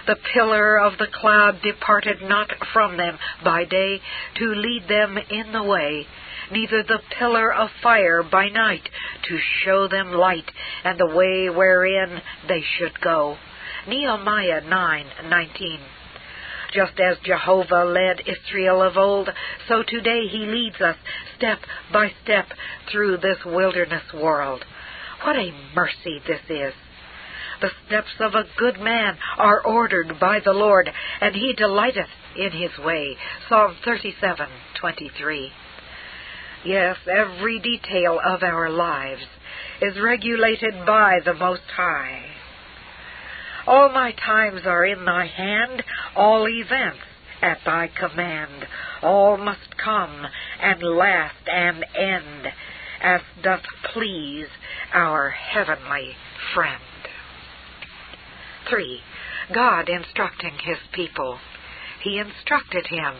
The 0.07 0.17
pillar 0.17 0.79
of 0.79 0.99
the 0.99 1.07
cloud 1.07 1.63
departed 1.63 2.23
not 2.23 2.51
from 2.73 2.97
them 2.97 3.19
by 3.45 3.65
day 3.65 4.01
to 4.37 4.55
lead 4.55 4.89
them 4.89 5.17
in 5.17 5.53
the 5.53 5.63
way, 5.63 6.07
neither 6.51 6.83
the 6.83 7.01
pillar 7.19 7.53
of 7.53 7.71
fire 7.83 8.23
by 8.23 8.49
night 8.49 8.89
to 9.29 9.39
show 9.39 9.87
them 9.87 10.13
light 10.13 10.51
and 10.85 10.99
the 10.99 11.07
way 11.07 11.49
wherein 11.49 12.21
they 12.49 12.63
should 12.63 13.01
go. 13.01 13.39
Nehemiah 13.87 14.63
9:19. 14.63 15.81
Just 16.73 16.99
as 16.99 17.19
Jehovah 17.19 17.85
led 17.85 18.23
Israel 18.27 18.83
of 18.83 18.97
old, 18.97 19.33
so 19.69 19.83
today 19.83 20.27
he 20.27 20.47
leads 20.47 20.81
us 20.81 20.97
step 21.37 21.61
by 21.93 22.13
step 22.25 22.47
through 22.91 23.19
this 23.19 23.45
wilderness 23.45 24.13
world. 24.13 24.65
What 25.23 25.37
a 25.37 25.53
mercy 25.75 26.21
this 26.27 26.41
is! 26.49 26.75
The 27.63 27.71
steps 27.87 28.15
of 28.19 28.35
a 28.35 28.45
good 28.59 28.81
man 28.81 29.17
are 29.39 29.65
ordered 29.65 30.19
by 30.19 30.41
the 30.41 30.53
Lord, 30.53 30.91
and 31.21 31.33
he 31.33 31.53
delighteth 31.53 32.11
in 32.37 32.51
his 32.51 32.77
way. 32.79 33.17
Psalm 33.49 33.77
37:23. 33.85 35.53
Yes, 36.65 36.97
every 37.07 37.61
detail 37.61 38.19
of 38.19 38.43
our 38.43 38.69
lives 38.69 39.27
is 39.81 39.97
regulated 40.01 40.85
by 40.85 41.21
the 41.25 41.35
Most 41.35 41.71
High. 41.77 42.25
All 43.65 43.91
my 43.91 44.11
times 44.11 44.67
are 44.67 44.85
in 44.85 45.05
thy 45.05 45.27
hand, 45.27 45.85
all 46.17 46.49
events 46.49 47.05
at 47.43 47.65
thy 47.65 47.87
command. 47.87 48.67
All 49.03 49.37
must 49.37 49.77
come 49.77 50.27
and 50.61 50.83
last 50.83 51.47
and 51.47 51.85
end, 51.95 52.53
as 53.01 53.21
doth 53.41 53.63
please 53.93 54.49
our 54.93 55.31
heavenly 55.31 56.17
friend. 56.55 56.83
3. 58.69 59.01
God 59.55 59.89
instructing 59.89 60.59
his 60.65 60.79
people. 60.93 61.39
He 62.03 62.19
instructed 62.19 62.87
him, 62.87 63.15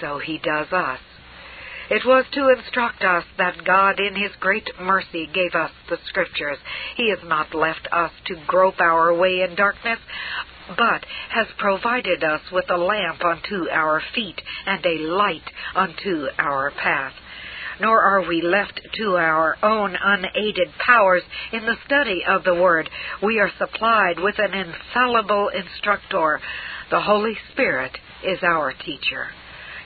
so 0.00 0.18
he 0.18 0.38
does 0.38 0.72
us. 0.72 1.00
It 1.88 2.04
was 2.04 2.24
to 2.32 2.48
instruct 2.48 3.04
us 3.04 3.24
that 3.38 3.64
God, 3.64 4.00
in 4.00 4.16
His 4.16 4.32
great 4.40 4.68
mercy, 4.80 5.28
gave 5.32 5.54
us 5.54 5.70
the 5.88 5.98
Scriptures. 6.06 6.58
He 6.96 7.10
has 7.10 7.20
not 7.24 7.54
left 7.54 7.86
us 7.92 8.10
to 8.26 8.42
grope 8.44 8.80
our 8.80 9.14
way 9.14 9.42
in 9.42 9.54
darkness, 9.54 10.00
but 10.76 11.06
has 11.30 11.46
provided 11.58 12.24
us 12.24 12.40
with 12.50 12.68
a 12.70 12.76
lamp 12.76 13.24
unto 13.24 13.68
our 13.70 14.02
feet 14.14 14.40
and 14.66 14.84
a 14.84 14.98
light 14.98 15.48
unto 15.76 16.26
our 16.38 16.72
path 16.72 17.12
nor 17.80 18.00
are 18.00 18.26
we 18.26 18.42
left 18.42 18.80
to 18.94 19.16
our 19.16 19.56
own 19.62 19.96
unaided 20.00 20.68
powers 20.84 21.22
in 21.52 21.66
the 21.66 21.76
study 21.84 22.22
of 22.26 22.44
the 22.44 22.54
Word. 22.54 22.88
We 23.22 23.38
are 23.40 23.50
supplied 23.58 24.18
with 24.18 24.36
an 24.38 24.54
infallible 24.54 25.48
instructor. 25.48 26.40
The 26.90 27.00
Holy 27.00 27.36
Spirit 27.52 27.92
is 28.24 28.38
our 28.42 28.72
teacher. 28.72 29.28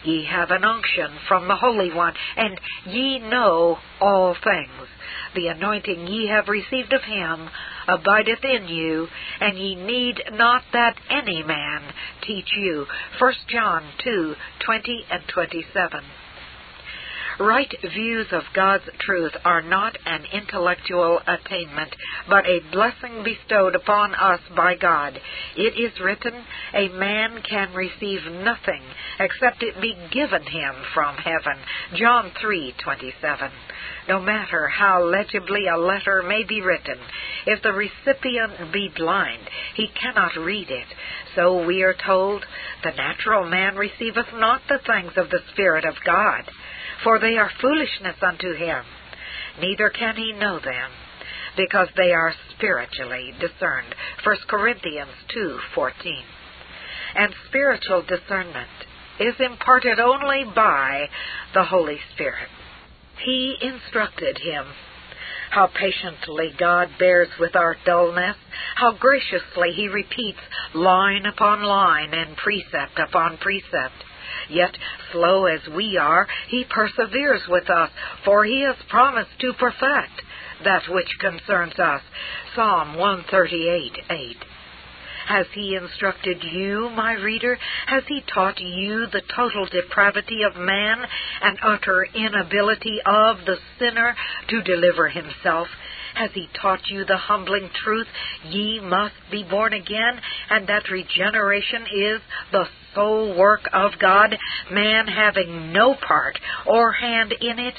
Ye 0.04 0.25
have 0.30 0.50
an 0.50 0.64
unction 0.64 1.11
from 1.28 1.47
the 1.47 1.56
Holy 1.56 1.92
One, 1.92 2.14
and 2.37 2.59
ye 2.87 3.18
know 3.18 3.78
all 4.00 4.35
things. 4.35 4.88
The 5.35 5.49
anointing 5.49 6.06
ye 6.06 6.28
have 6.28 6.49
received 6.49 6.92
of 6.92 7.02
him 7.02 7.50
abideth 7.87 8.44
in 8.44 8.68
you, 8.68 9.09
and 9.40 9.59
ye 9.59 9.75
need 9.75 10.23
not 10.32 10.62
that 10.73 10.97
any 11.11 11.42
man 11.42 11.82
teach 12.23 12.50
you. 12.56 12.87
1 13.18 13.32
John 13.49 13.85
2 14.02 14.35
20 14.64 15.04
and 15.11 15.23
27. 15.28 16.00
Right 17.40 17.75
views 17.94 18.26
of 18.32 18.42
God's 18.52 18.85
truth 18.99 19.32
are 19.47 19.62
not 19.62 19.97
an 20.04 20.26
intellectual 20.30 21.23
attainment, 21.26 21.97
but 22.28 22.44
a 22.47 22.61
blessing 22.70 23.25
bestowed 23.25 23.75
upon 23.75 24.14
us 24.14 24.40
by 24.54 24.75
God. 24.75 25.18
It 25.56 25.73
is 25.80 25.99
written, 26.00 26.35
A 26.75 26.88
man 26.88 27.40
can 27.40 27.73
receive 27.73 28.30
nothing 28.30 28.82
except 29.18 29.62
it 29.62 29.80
be 29.80 29.97
given 30.11 30.42
him 30.42 30.75
from 30.92 31.16
heaven. 31.16 31.56
John 31.94 32.30
3:27. 32.32 33.50
No 34.06 34.20
matter 34.20 34.68
how 34.68 35.02
legibly 35.02 35.66
a 35.66 35.78
letter 35.78 36.23
may 36.23 36.44
be 36.44 36.61
written, 36.61 36.99
if 37.47 37.62
the 37.62 37.73
recipient 37.73 38.70
be 38.70 38.88
blind, 38.88 39.49
he 39.76 39.88
cannot 39.88 40.37
read 40.37 40.70
it. 40.70 40.88
So 41.35 41.64
we 41.64 41.85
are 41.85 41.94
told, 41.94 42.44
The 42.82 42.90
natural 42.90 43.47
man 43.47 43.76
receiveth 43.76 44.30
not 44.35 44.61
the 44.68 44.80
things 44.80 45.16
of 45.16 45.30
the 45.30 45.42
Spirit 45.49 45.87
of 45.87 45.94
God 46.04 46.44
for 47.04 47.19
they 47.19 47.37
are 47.37 47.50
foolishness 47.61 48.16
unto 48.23 48.54
him, 48.54 48.85
neither 49.61 49.90
can 49.90 50.16
he 50.16 50.33
know 50.33 50.59
them, 50.59 50.90
because 51.57 51.88
they 51.97 52.12
are 52.12 52.35
spiritually 52.50 53.35
discerned. 53.40 53.95
1 54.23 54.37
Corinthians 54.49 55.11
2:14. 55.28 56.25
And 57.14 57.35
spiritual 57.49 58.02
discernment 58.02 58.69
is 59.19 59.35
imparted 59.40 59.99
only 59.99 60.45
by 60.45 61.09
the 61.54 61.64
Holy 61.64 62.00
Spirit. 62.14 62.49
He 63.25 63.57
instructed 63.61 64.38
him. 64.38 64.64
How 65.50 65.66
patiently 65.66 66.54
God 66.57 66.90
bears 66.99 67.28
with 67.38 67.57
our 67.57 67.76
dullness, 67.85 68.37
how 68.76 68.92
graciously 68.92 69.73
He 69.73 69.88
repeats 69.88 70.38
line 70.75 71.26
upon 71.26 71.62
line 71.64 72.14
and 72.14 72.37
precept 72.37 72.99
upon 72.99 73.37
precept. 73.38 74.04
Yet, 74.50 74.76
slow 75.12 75.47
as 75.47 75.61
we 75.69 75.97
are, 75.97 76.26
he 76.49 76.64
perseveres 76.64 77.42
with 77.49 77.71
us, 77.71 77.90
for 78.25 78.45
he 78.45 78.62
has 78.62 78.76
promised 78.88 79.38
to 79.40 79.52
perfect 79.54 80.23
that 80.64 80.88
which 80.88 81.19
concerns 81.19 81.78
us. 81.78 82.02
Psalm 82.54 82.97
138 82.97 84.04
8. 84.11 84.37
Has 85.26 85.47
he 85.54 85.76
instructed 85.76 86.42
you, 86.42 86.90
my 86.90 87.12
reader? 87.12 87.57
Has 87.87 88.02
he 88.09 88.21
taught 88.35 88.61
you 88.61 89.07
the 89.07 89.23
total 89.37 89.64
depravity 89.66 90.42
of 90.42 90.57
man 90.57 91.07
and 91.40 91.57
utter 91.62 92.04
inability 92.14 92.99
of 93.07 93.45
the 93.47 93.57
sinner 93.78 94.16
to 94.49 94.62
deliver 94.62 95.09
himself? 95.09 95.69
Has 96.14 96.31
he 96.33 96.49
taught 96.61 96.88
you 96.88 97.05
the 97.05 97.17
humbling 97.17 97.71
truth, 97.71 98.09
ye 98.45 98.81
must 98.81 99.14
be 99.31 99.43
born 99.43 99.73
again, 99.73 100.21
and 100.50 100.67
that 100.67 100.90
regeneration 100.90 101.87
is 101.93 102.21
the 102.52 102.69
sole 102.95 103.35
work 103.35 103.69
of 103.73 103.99
God, 103.99 104.37
man 104.71 105.07
having 105.07 105.73
no 105.73 105.95
part 105.95 106.38
or 106.67 106.93
hand 106.93 107.33
in 107.33 107.59
it? 107.59 107.75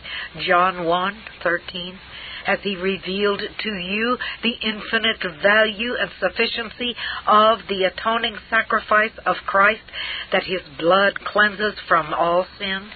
John 0.45 0.85
1:13. 0.85 1.97
Has 2.45 2.59
he 2.63 2.75
revealed 2.75 3.41
to 3.41 3.69
you 3.69 4.17
the 4.41 4.57
infinite 4.63 5.21
value 5.43 5.95
and 5.95 6.09
sufficiency 6.19 6.95
of 7.27 7.59
the 7.67 7.83
atoning 7.83 8.37
sacrifice 8.49 9.15
of 9.25 9.35
Christ 9.45 9.83
that 10.31 10.43
his 10.43 10.61
blood 10.79 11.19
cleanses 11.23 11.75
from 11.87 12.13
all 12.13 12.47
sin? 12.57 12.91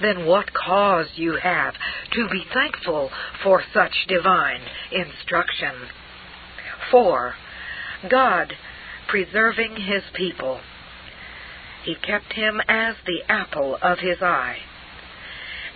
Then 0.00 0.26
what 0.26 0.52
cause 0.52 1.06
you 1.14 1.38
have 1.42 1.74
to 2.12 2.28
be 2.28 2.44
thankful 2.52 3.10
for 3.42 3.62
such 3.72 3.94
divine 4.08 4.60
instruction? 4.92 5.72
4. 6.90 7.34
God 8.10 8.52
preserving 9.08 9.76
his 9.76 10.02
people. 10.14 10.60
He 11.84 11.94
kept 11.94 12.32
him 12.32 12.60
as 12.68 12.96
the 13.06 13.22
apple 13.28 13.76
of 13.82 13.98
his 13.98 14.22
eye. 14.22 14.56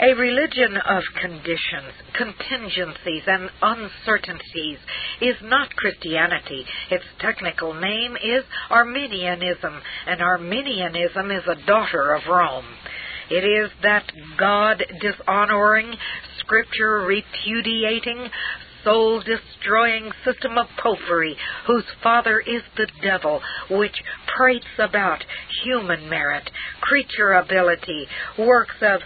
A 0.00 0.14
religion 0.14 0.76
of 0.76 1.02
conditions, 1.20 1.92
contingencies, 2.14 3.24
and 3.26 3.50
uncertainties 3.60 4.78
is 5.20 5.34
not 5.42 5.74
Christianity. 5.74 6.64
Its 6.88 7.04
technical 7.18 7.74
name 7.74 8.16
is 8.16 8.44
Arminianism, 8.70 9.82
and 10.06 10.22
Arminianism 10.22 11.32
is 11.32 11.42
a 11.48 11.66
daughter 11.66 12.14
of 12.14 12.22
Rome. 12.28 12.66
It 13.30 13.44
is 13.44 13.70
that 13.82 14.10
God 14.38 14.82
dishonoring, 15.00 15.94
scripture 16.40 17.00
repudiating, 17.00 18.30
soul 18.84 19.20
destroying 19.20 20.10
system 20.24 20.56
of 20.56 20.66
popery, 20.82 21.36
whose 21.66 21.84
father 22.02 22.40
is 22.40 22.62
the 22.76 22.88
devil, 23.02 23.42
which 23.70 24.02
prates 24.36 24.66
about 24.78 25.24
human 25.62 26.08
merit, 26.08 26.50
creature 26.80 27.34
ability, 27.34 28.06
works 28.38 28.76
of 28.80 29.00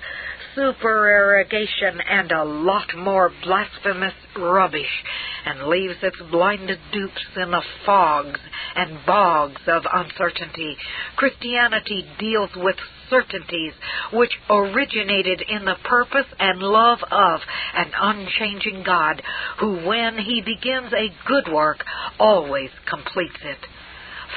supererogation, 0.54 2.00
and 2.08 2.30
a 2.30 2.44
lot 2.44 2.94
more 2.96 3.32
blasphemous 3.42 4.14
rubbish, 4.36 5.02
and 5.46 5.66
leaves 5.66 5.96
its 6.02 6.20
blinded 6.30 6.78
dupes 6.92 7.26
in 7.36 7.50
the 7.50 7.62
fogs 7.84 8.38
and 8.76 9.04
bogs 9.06 9.62
of 9.66 9.82
uncertainty. 9.92 10.76
Christianity 11.16 12.06
deals 12.18 12.50
with 12.54 12.76
certainties 13.12 13.72
which 14.12 14.32
originated 14.48 15.42
in 15.48 15.64
the 15.66 15.76
purpose 15.84 16.26
and 16.38 16.60
love 16.60 16.98
of 17.10 17.40
an 17.76 17.92
unchanging 18.00 18.82
God, 18.84 19.22
who, 19.60 19.86
when 19.86 20.16
he 20.16 20.40
begins 20.40 20.92
a 20.92 21.14
good 21.26 21.52
work, 21.52 21.84
always 22.18 22.70
completes 22.88 23.38
it. 23.42 23.58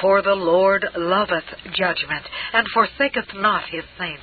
For 0.00 0.20
the 0.20 0.34
Lord 0.34 0.84
loveth 0.94 1.44
judgment, 1.72 2.24
and 2.52 2.66
forsaketh 2.74 3.34
not 3.34 3.62
his 3.70 3.84
saints. 3.98 4.22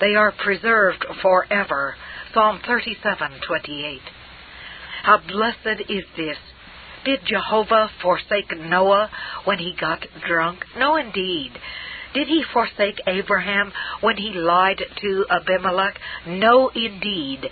They 0.00 0.14
are 0.14 0.32
preserved 0.32 1.04
forever. 1.22 1.96
Psalm 2.34 2.60
37:28. 2.66 4.00
How 5.02 5.18
blessed 5.26 5.80
is 5.88 6.04
this! 6.16 6.36
Did 7.04 7.20
Jehovah 7.24 7.90
forsake 8.02 8.52
Noah 8.58 9.10
when 9.44 9.58
he 9.58 9.74
got 9.78 10.06
drunk? 10.26 10.64
No, 10.76 10.96
indeed. 10.96 11.52
Did 12.12 12.26
he 12.26 12.42
forsake 12.52 13.00
Abraham 13.06 13.72
when 14.00 14.16
he 14.16 14.32
lied 14.32 14.82
to 15.00 15.26
Abimelech? 15.30 15.98
No, 16.26 16.68
indeed. 16.68 17.48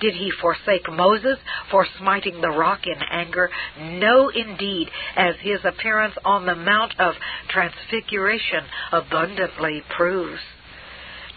Did 0.00 0.14
he 0.14 0.30
forsake 0.40 0.90
Moses 0.90 1.38
for 1.70 1.86
smiting 1.98 2.40
the 2.40 2.50
rock 2.50 2.80
in 2.86 3.00
anger? 3.10 3.50
No, 3.78 4.28
indeed, 4.28 4.90
as 5.16 5.36
his 5.40 5.60
appearance 5.64 6.14
on 6.24 6.44
the 6.44 6.56
Mount 6.56 6.98
of 6.98 7.14
Transfiguration 7.48 8.64
abundantly 8.90 9.82
proves. 9.96 10.40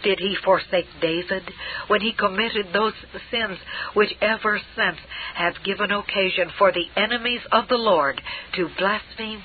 Did 0.02 0.18
he 0.18 0.36
forsake 0.44 0.86
David 1.00 1.50
when 1.88 2.00
he 2.00 2.12
committed 2.12 2.66
those 2.72 2.92
sins 3.30 3.58
which 3.94 4.12
ever 4.20 4.60
since 4.76 4.98
have 5.34 5.64
given 5.64 5.90
occasion 5.90 6.50
for 6.58 6.70
the 6.72 6.86
enemies 7.00 7.40
of 7.50 7.68
the 7.68 7.78
Lord 7.78 8.20
to 8.54 8.68
blaspheme? 8.78 9.42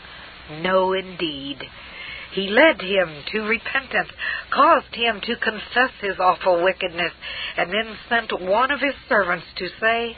No, 0.61 0.93
indeed. 0.93 1.57
He 2.31 2.47
led 2.47 2.81
him 2.81 3.23
to 3.31 3.41
repentance, 3.41 4.09
caused 4.53 4.93
him 4.95 5.19
to 5.21 5.35
confess 5.35 5.91
his 5.99 6.17
awful 6.19 6.63
wickedness, 6.63 7.11
and 7.57 7.71
then 7.71 7.97
sent 8.07 8.41
one 8.41 8.71
of 8.71 8.79
his 8.79 8.95
servants 9.09 9.45
to 9.57 9.67
say, 9.79 10.15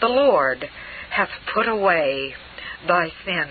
The 0.00 0.08
Lord 0.08 0.64
hath 1.10 1.28
put 1.54 1.68
away 1.68 2.34
thy 2.86 3.12
sin. 3.24 3.48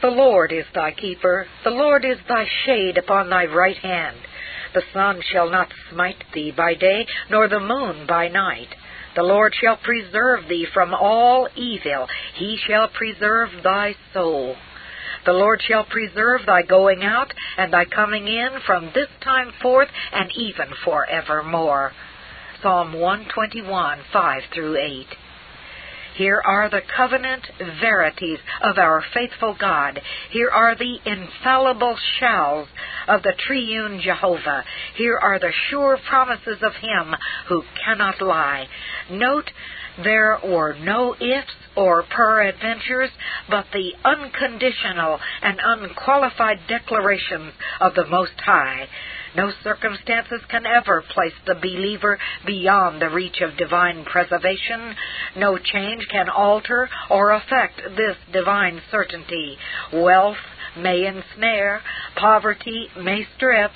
The 0.00 0.08
Lord 0.10 0.52
is 0.52 0.66
thy 0.74 0.92
keeper, 0.92 1.46
the 1.64 1.70
Lord 1.70 2.04
is 2.04 2.18
thy 2.28 2.44
shade 2.66 2.98
upon 2.98 3.30
thy 3.30 3.46
right 3.46 3.76
hand. 3.76 4.16
The 4.74 4.82
sun 4.92 5.22
shall 5.32 5.50
not 5.50 5.72
smite 5.90 6.22
thee 6.34 6.52
by 6.56 6.74
day, 6.74 7.06
nor 7.30 7.48
the 7.48 7.60
moon 7.60 8.06
by 8.06 8.28
night. 8.28 8.68
The 9.16 9.22
Lord 9.22 9.54
shall 9.60 9.76
preserve 9.76 10.48
thee 10.48 10.66
from 10.72 10.94
all 10.94 11.48
evil. 11.56 12.06
He 12.34 12.58
shall 12.68 12.88
preserve 12.88 13.50
thy 13.64 13.96
soul. 14.12 14.56
The 15.24 15.32
Lord 15.32 15.60
shall 15.62 15.84
preserve 15.84 16.46
thy 16.46 16.62
going 16.62 17.04
out 17.04 17.32
and 17.56 17.72
thy 17.72 17.84
coming 17.84 18.28
in 18.28 18.60
from 18.66 18.90
this 18.94 19.08
time 19.20 19.52
forth 19.60 19.88
and 20.12 20.30
even 20.36 20.68
forevermore. 20.84 21.92
Psalm 22.62 22.92
121, 22.92 23.98
5 24.12 24.42
through 24.52 24.76
8. 24.76 25.06
Here 26.18 26.42
are 26.44 26.68
the 26.68 26.82
covenant 26.96 27.46
verities 27.80 28.40
of 28.60 28.76
our 28.76 29.04
faithful 29.14 29.54
God. 29.54 30.00
Here 30.32 30.50
are 30.50 30.74
the 30.74 30.98
infallible 31.06 31.96
shells 32.18 32.66
of 33.06 33.22
the 33.22 33.34
triune 33.46 34.00
Jehovah. 34.00 34.64
Here 34.96 35.16
are 35.16 35.38
the 35.38 35.52
sure 35.70 35.96
promises 36.08 36.58
of 36.60 36.74
Him 36.74 37.14
who 37.46 37.62
cannot 37.84 38.20
lie. 38.20 38.66
Note, 39.08 39.52
there 40.02 40.40
were 40.44 40.74
no 40.74 41.14
ifs 41.20 41.54
or 41.78 42.02
peradventures, 42.02 43.10
but 43.48 43.64
the 43.72 43.92
unconditional 44.04 45.20
and 45.42 45.60
unqualified 45.62 46.58
declarations 46.68 47.52
of 47.80 47.94
the 47.94 48.04
Most 48.06 48.32
High. 48.44 48.88
No 49.36 49.52
circumstances 49.62 50.40
can 50.50 50.66
ever 50.66 51.04
place 51.14 51.34
the 51.46 51.54
believer 51.54 52.18
beyond 52.44 53.00
the 53.00 53.08
reach 53.08 53.40
of 53.40 53.56
divine 53.56 54.04
preservation. 54.04 54.96
No 55.36 55.56
change 55.56 56.08
can 56.10 56.28
alter 56.28 56.88
or 57.10 57.30
affect 57.30 57.80
this 57.96 58.16
divine 58.32 58.80
certainty. 58.90 59.56
Wealth 59.92 60.38
may 60.76 61.06
ensnare, 61.06 61.80
poverty 62.16 62.88
may 63.00 63.24
strip, 63.36 63.70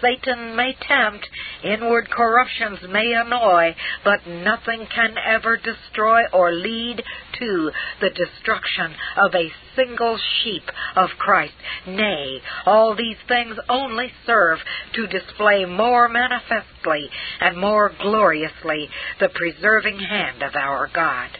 Satan 0.00 0.54
may 0.54 0.76
tempt, 0.80 1.28
inward 1.64 2.08
corruptions 2.10 2.78
may 2.88 3.12
annoy, 3.12 3.74
but 4.04 4.26
nothing 4.26 4.86
can 4.94 5.16
ever 5.18 5.56
destroy 5.56 6.22
or 6.32 6.52
lead 6.52 7.02
to 7.38 7.70
the 8.00 8.10
destruction 8.10 8.94
of 9.16 9.34
a 9.34 9.52
single 9.76 10.18
sheep 10.42 10.64
of 10.96 11.10
Christ. 11.18 11.54
Nay, 11.86 12.40
all 12.66 12.94
these 12.94 13.16
things 13.26 13.56
only 13.68 14.12
serve 14.26 14.58
to 14.94 15.06
display 15.06 15.64
more 15.64 16.08
manifestly 16.08 17.08
and 17.40 17.58
more 17.58 17.92
gloriously 18.00 18.88
the 19.20 19.28
preserving 19.28 19.98
hand 19.98 20.42
of 20.42 20.54
our 20.54 20.88
God. 20.92 21.30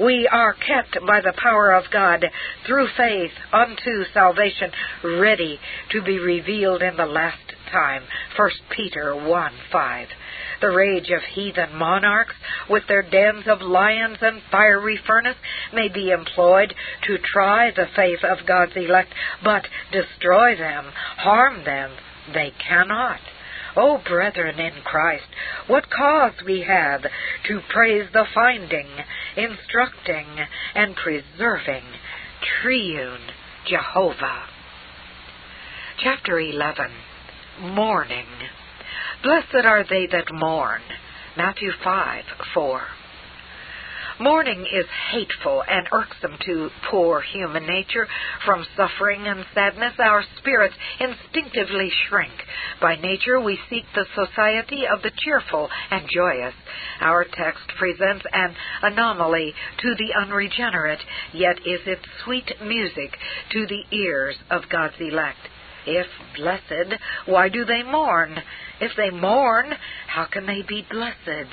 We 0.00 0.26
are 0.26 0.54
kept 0.54 0.98
by 1.06 1.20
the 1.20 1.34
power 1.36 1.72
of 1.72 1.84
God 1.92 2.24
through 2.66 2.88
faith 2.96 3.30
unto 3.52 4.04
salvation, 4.12 4.72
ready 5.04 5.60
to 5.92 6.02
be 6.02 6.18
revealed 6.18 6.82
in 6.82 6.96
the 6.96 7.06
last 7.06 7.53
time. 7.70 8.02
1 8.36 8.50
Peter 8.70 9.14
1 9.14 9.52
5. 9.70 10.08
The 10.60 10.70
rage 10.70 11.10
of 11.10 11.22
heathen 11.34 11.74
monarchs, 11.74 12.34
with 12.70 12.84
their 12.88 13.02
dens 13.02 13.46
of 13.46 13.60
lions 13.60 14.18
and 14.20 14.40
fiery 14.50 14.98
furnace, 15.06 15.36
may 15.72 15.88
be 15.88 16.10
employed 16.10 16.74
to 17.06 17.18
try 17.18 17.70
the 17.70 17.88
faith 17.94 18.24
of 18.24 18.46
God's 18.46 18.76
elect, 18.76 19.12
but 19.42 19.66
destroy 19.92 20.56
them, 20.56 20.86
harm 21.18 21.64
them, 21.64 21.90
they 22.32 22.52
cannot. 22.66 23.20
O 23.76 23.96
oh, 23.96 23.98
brethren 23.98 24.60
in 24.60 24.82
Christ, 24.84 25.26
what 25.66 25.90
cause 25.90 26.34
we 26.46 26.62
have 26.62 27.02
to 27.02 27.60
praise 27.68 28.08
the 28.12 28.24
finding, 28.32 28.86
instructing, 29.36 30.26
and 30.76 30.94
preserving 30.94 31.82
triune 32.62 33.32
Jehovah. 33.66 34.44
Chapter 35.98 36.38
11 36.38 36.90
Mourning. 37.60 38.26
Blessed 39.22 39.64
are 39.64 39.84
they 39.88 40.06
that 40.06 40.32
mourn. 40.32 40.82
Matthew 41.36 41.70
5 41.82 42.24
4. 42.52 42.80
Mourning 44.20 44.66
is 44.72 44.86
hateful 45.10 45.62
and 45.68 45.88
irksome 45.92 46.36
to 46.46 46.70
poor 46.90 47.20
human 47.20 47.66
nature. 47.66 48.06
From 48.44 48.64
suffering 48.76 49.26
and 49.26 49.44
sadness, 49.54 49.94
our 49.98 50.24
spirits 50.38 50.74
instinctively 51.00 51.90
shrink. 52.08 52.32
By 52.80 52.96
nature, 52.96 53.40
we 53.40 53.58
seek 53.68 53.84
the 53.94 54.06
society 54.14 54.86
of 54.86 55.02
the 55.02 55.10
cheerful 55.16 55.68
and 55.90 56.08
joyous. 56.08 56.54
Our 57.00 57.24
text 57.24 57.64
presents 57.78 58.24
an 58.32 58.54
anomaly 58.82 59.52
to 59.78 59.94
the 59.96 60.14
unregenerate, 60.22 61.00
yet 61.32 61.58
is 61.66 61.80
it 61.86 62.00
sweet 62.24 62.50
music 62.64 63.16
to 63.52 63.66
the 63.66 63.96
ears 63.96 64.36
of 64.50 64.62
God's 64.70 65.00
elect. 65.00 65.38
If 65.86 66.06
blessed, 66.36 67.00
why 67.26 67.48
do 67.48 67.64
they 67.64 67.82
mourn? 67.82 68.38
If 68.80 68.92
they 68.96 69.10
mourn, 69.10 69.72
how 70.06 70.26
can 70.26 70.46
they 70.46 70.62
be 70.62 70.86
blessed? 70.90 71.52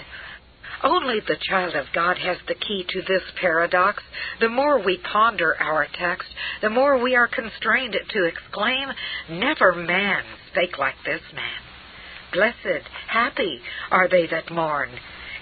Only 0.84 1.20
the 1.20 1.38
child 1.38 1.76
of 1.76 1.86
God 1.94 2.18
has 2.18 2.38
the 2.48 2.56
key 2.56 2.86
to 2.90 3.02
this 3.02 3.22
paradox. 3.40 4.02
The 4.40 4.50
more 4.50 4.84
we 4.84 4.98
ponder 4.98 5.56
our 5.62 5.86
text, 5.94 6.28
the 6.62 6.70
more 6.70 6.98
we 6.98 7.16
are 7.16 7.28
constrained 7.28 7.96
to 8.10 8.26
exclaim, 8.26 8.90
Never 9.30 9.74
man 9.74 10.24
spake 10.52 10.80
like 10.80 10.96
this 11.06 11.22
man. 11.36 11.62
Blessed, 12.34 12.88
happy 13.08 13.62
are 13.92 14.08
they 14.08 14.26
that 14.28 14.52
mourn. 14.52 14.90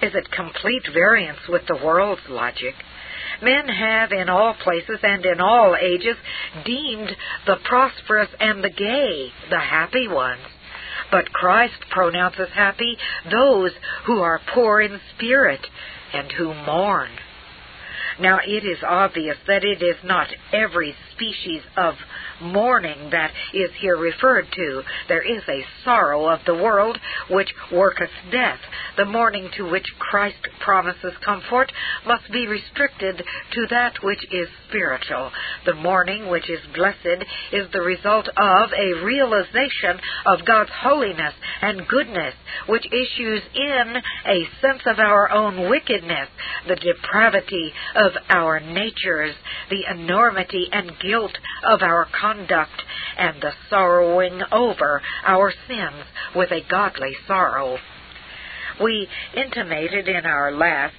Is 0.01 0.13
it 0.15 0.31
complete 0.31 0.87
variance 0.93 1.47
with 1.47 1.61
the 1.67 1.79
world's 1.83 2.27
logic? 2.29 2.73
Men 3.41 3.67
have 3.67 4.11
in 4.11 4.29
all 4.29 4.53
places 4.53 4.99
and 5.03 5.25
in 5.25 5.39
all 5.39 5.75
ages 5.75 6.17
deemed 6.65 7.15
the 7.45 7.57
prosperous 7.63 8.29
and 8.39 8.63
the 8.63 8.69
gay 8.69 9.31
the 9.49 9.59
happy 9.59 10.07
ones. 10.07 10.41
But 11.11 11.33
Christ 11.33 11.89
pronounces 11.89 12.49
happy 12.53 12.97
those 13.31 13.71
who 14.05 14.19
are 14.19 14.41
poor 14.53 14.81
in 14.81 14.99
spirit 15.15 15.65
and 16.13 16.31
who 16.31 16.53
mourn. 16.53 17.09
Now, 18.19 18.39
it 18.45 18.65
is 18.65 18.79
obvious 18.83 19.37
that 19.47 19.63
it 19.63 19.81
is 19.81 19.95
not 20.03 20.27
every 20.51 20.95
species 21.19 21.61
of 21.75 21.95
mourning 22.41 23.09
that 23.11 23.31
is 23.53 23.69
here 23.81 23.97
referred 23.97 24.47
to. 24.55 24.81
There 25.07 25.21
is 25.21 25.43
a 25.47 25.65
sorrow 25.83 26.27
of 26.27 26.39
the 26.45 26.55
world 26.55 26.97
which 27.29 27.49
worketh 27.71 28.09
death. 28.31 28.59
The 28.97 29.05
mourning 29.05 29.49
to 29.57 29.69
which 29.69 29.87
Christ 29.99 30.47
promises 30.59 31.13
comfort 31.23 31.71
must 32.05 32.31
be 32.31 32.47
restricted 32.47 33.17
to 33.17 33.67
that 33.69 33.95
which 34.03 34.23
is 34.31 34.47
spiritual. 34.67 35.31
The 35.65 35.75
mourning 35.75 36.29
which 36.29 36.49
is 36.49 36.59
blessed 36.73 37.23
is 37.51 37.67
the 37.71 37.81
result 37.81 38.27
of 38.27 38.69
a 38.73 39.03
realization 39.03 39.99
of 40.25 40.45
God's 40.45 40.71
holiness 40.81 41.33
and 41.61 41.87
goodness, 41.87 42.33
which 42.67 42.85
issues 42.85 43.41
in 43.55 43.95
a 44.25 44.47
sense 44.61 44.81
of 44.85 44.99
our 44.99 45.31
own 45.31 45.69
wickedness, 45.69 46.29
the 46.67 46.75
depravity 46.75 47.73
of 47.95 48.11
our 48.29 48.59
natures, 48.59 49.35
the 49.69 49.83
enormity 49.91 50.67
and 50.71 50.91
guilt 51.09 51.37
of 51.63 51.81
our 51.81 52.07
conduct, 52.19 52.83
and 53.17 53.41
the 53.41 53.51
sorrowing 53.69 54.41
over 54.51 55.01
our 55.25 55.51
sins 55.67 56.05
with 56.35 56.51
a 56.51 56.61
godly 56.69 57.15
sorrow. 57.27 57.77
We 58.81 59.07
intimated 59.35 60.07
in 60.07 60.25
our 60.25 60.51
last 60.51 60.95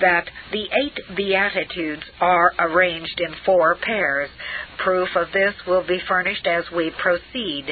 that 0.00 0.28
the 0.52 0.64
eight 0.64 1.16
Beatitudes 1.16 2.02
are 2.20 2.52
arranged 2.58 3.20
in 3.20 3.34
four 3.44 3.76
pairs. 3.76 4.30
Proof 4.84 5.08
of 5.16 5.28
this 5.32 5.54
will 5.66 5.86
be 5.86 6.00
furnished 6.06 6.46
as 6.46 6.64
we 6.74 6.92
proceed. 7.00 7.66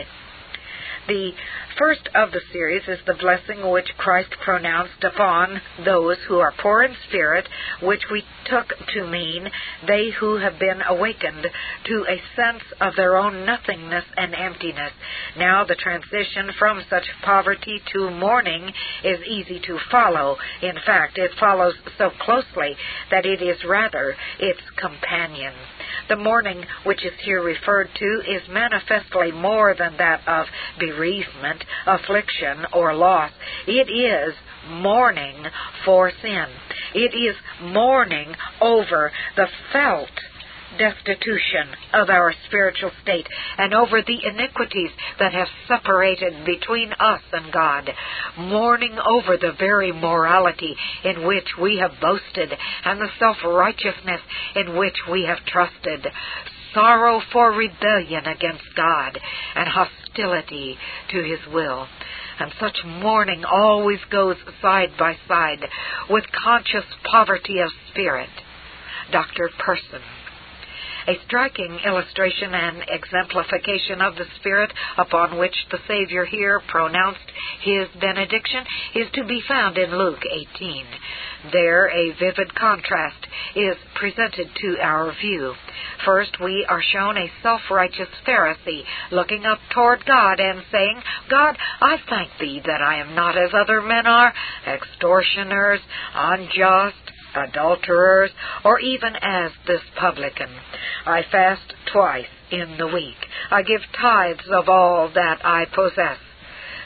The 1.08 1.32
first 1.78 2.08
of 2.16 2.32
the 2.32 2.40
series 2.52 2.82
is 2.88 2.98
the 3.06 3.14
blessing 3.14 3.70
which 3.70 3.96
Christ 3.96 4.30
pronounced 4.44 5.04
upon 5.04 5.60
those 5.84 6.16
who 6.26 6.40
are 6.40 6.52
poor 6.58 6.82
in 6.82 6.96
spirit, 7.06 7.48
which 7.80 8.02
we 8.10 8.24
took 8.46 8.72
to 8.94 9.06
mean 9.06 9.48
they 9.86 10.10
who 10.10 10.38
have 10.38 10.58
been 10.58 10.82
awakened 10.82 11.46
to 11.84 12.06
a 12.08 12.22
sense 12.34 12.64
of 12.80 12.96
their 12.96 13.16
own 13.16 13.46
nothingness 13.46 14.04
and 14.16 14.34
emptiness. 14.34 14.92
Now 15.36 15.64
the 15.64 15.76
transition 15.76 16.50
from 16.58 16.82
such 16.90 17.06
poverty 17.22 17.80
to 17.92 18.10
mourning 18.10 18.72
is 19.04 19.20
easy 19.22 19.60
to 19.60 19.78
follow. 19.90 20.38
In 20.60 20.76
fact, 20.84 21.18
it 21.18 21.30
follows 21.38 21.74
so 21.98 22.10
closely 22.18 22.76
that 23.12 23.26
it 23.26 23.40
is 23.40 23.64
rather 23.64 24.16
its 24.40 24.60
companion. 24.76 25.52
The 26.08 26.16
mourning 26.16 26.66
which 26.84 27.04
is 27.04 27.12
here 27.20 27.42
referred 27.42 27.90
to 27.94 28.22
is 28.26 28.48
manifestly 28.48 29.32
more 29.32 29.74
than 29.74 29.96
that 29.96 30.26
of 30.26 30.46
bereavement 30.78 31.64
affliction, 31.86 32.66
or 32.72 32.94
loss. 32.94 33.32
It 33.66 33.90
is 33.90 34.34
mourning 34.68 35.46
for 35.84 36.10
sin. 36.22 36.46
It 36.94 37.14
is 37.14 37.36
mourning 37.60 38.34
over 38.60 39.12
the 39.36 39.48
felt 39.72 40.10
destitution 40.78 41.68
of 41.94 42.08
our 42.08 42.32
spiritual 42.46 42.90
state 43.02 43.26
and 43.58 43.74
over 43.74 44.02
the 44.02 44.18
iniquities 44.24 44.90
that 45.18 45.32
have 45.32 45.48
separated 45.68 46.44
between 46.44 46.92
us 46.92 47.22
and 47.32 47.52
God, 47.52 47.90
mourning 48.38 48.96
over 48.98 49.36
the 49.36 49.52
very 49.58 49.92
morality 49.92 50.74
in 51.04 51.26
which 51.26 51.48
we 51.60 51.78
have 51.78 52.00
boasted 52.00 52.52
and 52.84 53.00
the 53.00 53.08
self 53.18 53.36
righteousness 53.44 54.20
in 54.54 54.76
which 54.76 54.96
we 55.10 55.24
have 55.26 55.44
trusted, 55.46 56.06
sorrow 56.74 57.20
for 57.32 57.52
rebellion 57.52 58.26
against 58.26 58.64
God 58.76 59.18
and 59.54 59.68
hostility 59.68 60.76
to 61.10 61.22
His 61.22 61.40
will. 61.52 61.86
And 62.38 62.52
such 62.60 62.76
mourning 62.84 63.44
always 63.44 64.00
goes 64.10 64.36
side 64.60 64.90
by 64.98 65.16
side 65.26 65.64
with 66.10 66.24
conscious 66.44 66.84
poverty 67.10 67.60
of 67.60 67.70
spirit. 67.90 68.28
Dr. 69.10 69.48
Pierson 69.64 70.02
a 71.06 71.18
striking 71.26 71.78
illustration 71.84 72.54
and 72.54 72.82
exemplification 72.88 74.00
of 74.00 74.16
the 74.16 74.26
spirit 74.40 74.72
upon 74.98 75.38
which 75.38 75.54
the 75.70 75.78
Savior 75.86 76.24
here 76.24 76.60
pronounced 76.68 77.30
his 77.62 77.88
benediction 78.00 78.64
is 78.94 79.06
to 79.14 79.24
be 79.24 79.40
found 79.48 79.78
in 79.78 79.96
Luke 79.96 80.22
18. 80.30 80.84
There, 81.52 81.86
a 81.86 82.12
vivid 82.18 82.54
contrast 82.54 83.26
is 83.54 83.76
presented 83.94 84.48
to 84.56 84.78
our 84.80 85.12
view. 85.20 85.54
First, 86.04 86.40
we 86.42 86.66
are 86.68 86.82
shown 86.82 87.16
a 87.16 87.30
self 87.42 87.60
righteous 87.70 88.08
Pharisee 88.26 88.82
looking 89.12 89.44
up 89.44 89.58
toward 89.72 90.04
God 90.04 90.40
and 90.40 90.62
saying, 90.72 91.00
God, 91.30 91.56
I 91.80 91.96
thank 92.08 92.30
thee 92.40 92.60
that 92.64 92.82
I 92.82 93.00
am 93.00 93.14
not 93.14 93.36
as 93.36 93.50
other 93.54 93.80
men 93.80 94.06
are, 94.06 94.32
extortioners, 94.66 95.80
unjust, 96.14 96.96
adulterers, 97.36 98.30
or 98.64 98.80
even 98.80 99.14
as 99.20 99.52
this 99.66 99.82
publican. 99.98 100.50
I 101.04 101.22
fast 101.30 101.74
twice 101.92 102.26
in 102.50 102.76
the 102.78 102.86
week. 102.86 103.16
I 103.50 103.62
give 103.62 103.80
tithes 104.00 104.48
of 104.50 104.68
all 104.68 105.10
that 105.14 105.44
I 105.44 105.64
possess. 105.74 106.18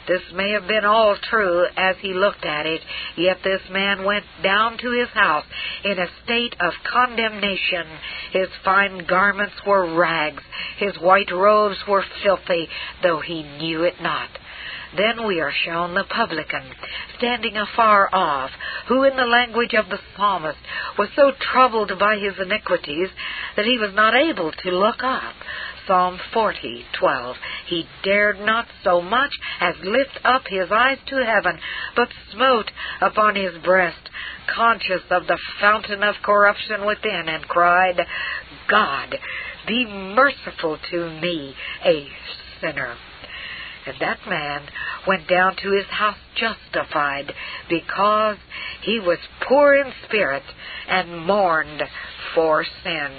This 0.08 0.22
may 0.34 0.52
have 0.52 0.66
been 0.66 0.84
all 0.84 1.16
true 1.30 1.66
as 1.76 1.96
he 2.00 2.14
looked 2.14 2.44
at 2.44 2.66
it, 2.66 2.80
yet 3.16 3.38
this 3.44 3.60
man 3.70 4.04
went 4.04 4.24
down 4.42 4.76
to 4.78 4.90
his 4.90 5.08
house 5.10 5.44
in 5.84 5.98
a 5.98 6.08
state 6.24 6.56
of 6.60 6.72
condemnation. 6.90 7.86
His 8.32 8.48
fine 8.64 9.04
garments 9.06 9.54
were 9.66 9.94
rags, 9.94 10.42
his 10.78 10.96
white 11.00 11.30
robes 11.30 11.76
were 11.86 12.04
filthy, 12.24 12.68
though 13.02 13.20
he 13.20 13.42
knew 13.58 13.84
it 13.84 14.00
not. 14.00 14.30
Then 14.96 15.26
we 15.26 15.40
are 15.40 15.52
shown 15.52 15.94
the 15.94 16.04
publican, 16.04 16.64
standing 17.16 17.56
afar 17.56 18.08
off, 18.12 18.50
who, 18.88 19.04
in 19.04 19.16
the 19.16 19.26
language 19.26 19.74
of 19.74 19.88
the 19.88 20.00
psalmist, 20.16 20.58
was 20.98 21.08
so 21.14 21.32
troubled 21.52 21.96
by 21.98 22.16
his 22.16 22.38
iniquities 22.38 23.08
that 23.56 23.66
he 23.66 23.78
was 23.78 23.94
not 23.94 24.14
able 24.14 24.50
to 24.50 24.70
look 24.70 25.02
up. 25.02 25.34
Psalm 25.86 26.18
40:12. 26.32 27.36
He 27.66 27.88
dared 28.02 28.40
not 28.40 28.66
so 28.82 29.00
much 29.00 29.32
as 29.60 29.74
lift 29.82 30.18
up 30.24 30.46
his 30.48 30.70
eyes 30.72 30.98
to 31.06 31.24
heaven, 31.24 31.60
but 31.94 32.12
smote 32.32 32.70
upon 33.00 33.36
his 33.36 33.56
breast, 33.58 34.10
conscious 34.46 35.02
of 35.10 35.26
the 35.26 35.38
fountain 35.60 36.02
of 36.02 36.22
corruption 36.22 36.84
within, 36.84 37.28
and 37.28 37.46
cried, 37.46 38.06
God, 38.68 39.18
be 39.66 39.86
merciful 39.86 40.78
to 40.90 41.10
me, 41.20 41.54
a 41.84 42.08
sinner. 42.60 42.96
And 43.86 43.96
that 44.00 44.18
man 44.28 44.62
went 45.06 45.28
down 45.28 45.56
to 45.56 45.72
his 45.72 45.86
house 45.86 46.18
justified 46.36 47.32
because 47.68 48.36
he 48.82 49.00
was 49.00 49.18
poor 49.48 49.74
in 49.74 49.92
spirit 50.06 50.42
and 50.88 51.26
mourned 51.26 51.82
for 52.34 52.64
sin. 52.84 53.10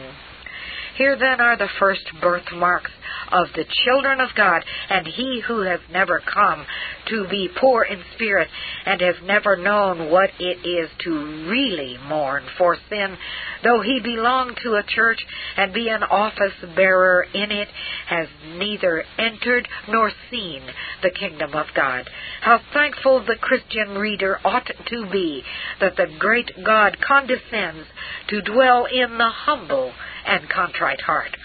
Here 0.97 1.17
then 1.17 1.39
are 1.39 1.58
the 1.58 1.69
first 1.80 2.04
birthmarks 2.21 2.91
of 3.32 3.47
the 3.56 3.65
children 3.86 4.19
of 4.19 4.30
God, 4.36 4.63
and 4.89 5.08
he 5.08 5.41
who 5.47 5.62
has 5.62 5.80
never 5.91 6.19
come 6.19 6.65
to 7.08 7.27
be 7.30 7.49
poor 7.60 7.84
in 7.84 8.04
spirit 8.15 8.47
and 8.86 8.99
has 9.01 9.15
never 9.23 9.56
known 9.56 10.12
what 10.12 10.30
it 10.39 10.67
is 10.67 10.89
to 11.04 11.47
really 11.49 11.97
mourn 12.08 12.43
for 12.58 12.77
sin, 12.89 13.17
though 13.63 13.82
he 13.82 13.99
belong 14.04 14.56
to 14.63 14.75
a 14.75 14.84
church 14.84 15.19
and 15.58 15.73
be 15.73 15.88
an 15.89 16.04
office 16.04 16.54
bearer 16.75 17.25
in 17.34 17.51
it, 17.51 17.69
has 18.08 18.27
neither 18.56 19.04
entered 19.17 19.67
nor 19.88 20.12
seen 20.30 20.62
the 21.01 21.12
kingdom 21.12 21.54
of 21.54 21.67
God. 21.73 22.10
How 22.41 22.60
thankful 22.73 23.25
the 23.25 23.38
Christian 23.39 23.97
reader 23.97 24.39
ought 24.43 24.67
to 24.88 25.10
be 25.12 25.43
that 25.80 25.95
the 25.95 26.08
great 26.19 26.51
God 26.65 26.97
condescends 27.06 27.88
to 28.30 28.41
dwell 28.41 28.86
in 28.86 29.17
the 29.17 29.30
humble 29.30 29.93
and 30.25 30.49
contrite 30.49 31.01
heart. 31.01 31.36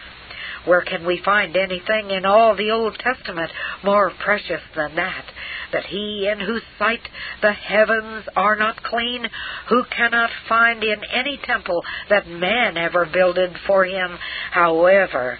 Where 0.66 0.82
can 0.82 1.06
we 1.06 1.22
find 1.24 1.56
anything 1.56 2.10
in 2.10 2.24
all 2.24 2.56
the 2.56 2.72
Old 2.72 2.98
Testament 2.98 3.52
more 3.84 4.10
precious 4.10 4.62
than 4.74 4.96
that? 4.96 5.24
That 5.72 5.86
he 5.86 6.28
in 6.28 6.40
whose 6.40 6.62
sight 6.78 7.08
the 7.40 7.52
heavens 7.52 8.24
are 8.34 8.56
not 8.56 8.82
clean, 8.82 9.28
who 9.68 9.84
cannot 9.96 10.30
find 10.48 10.82
in 10.82 11.02
any 11.12 11.38
temple 11.44 11.82
that 12.08 12.26
man 12.26 12.76
ever 12.76 13.06
builded 13.06 13.56
for 13.66 13.84
him, 13.84 14.18
however 14.50 15.38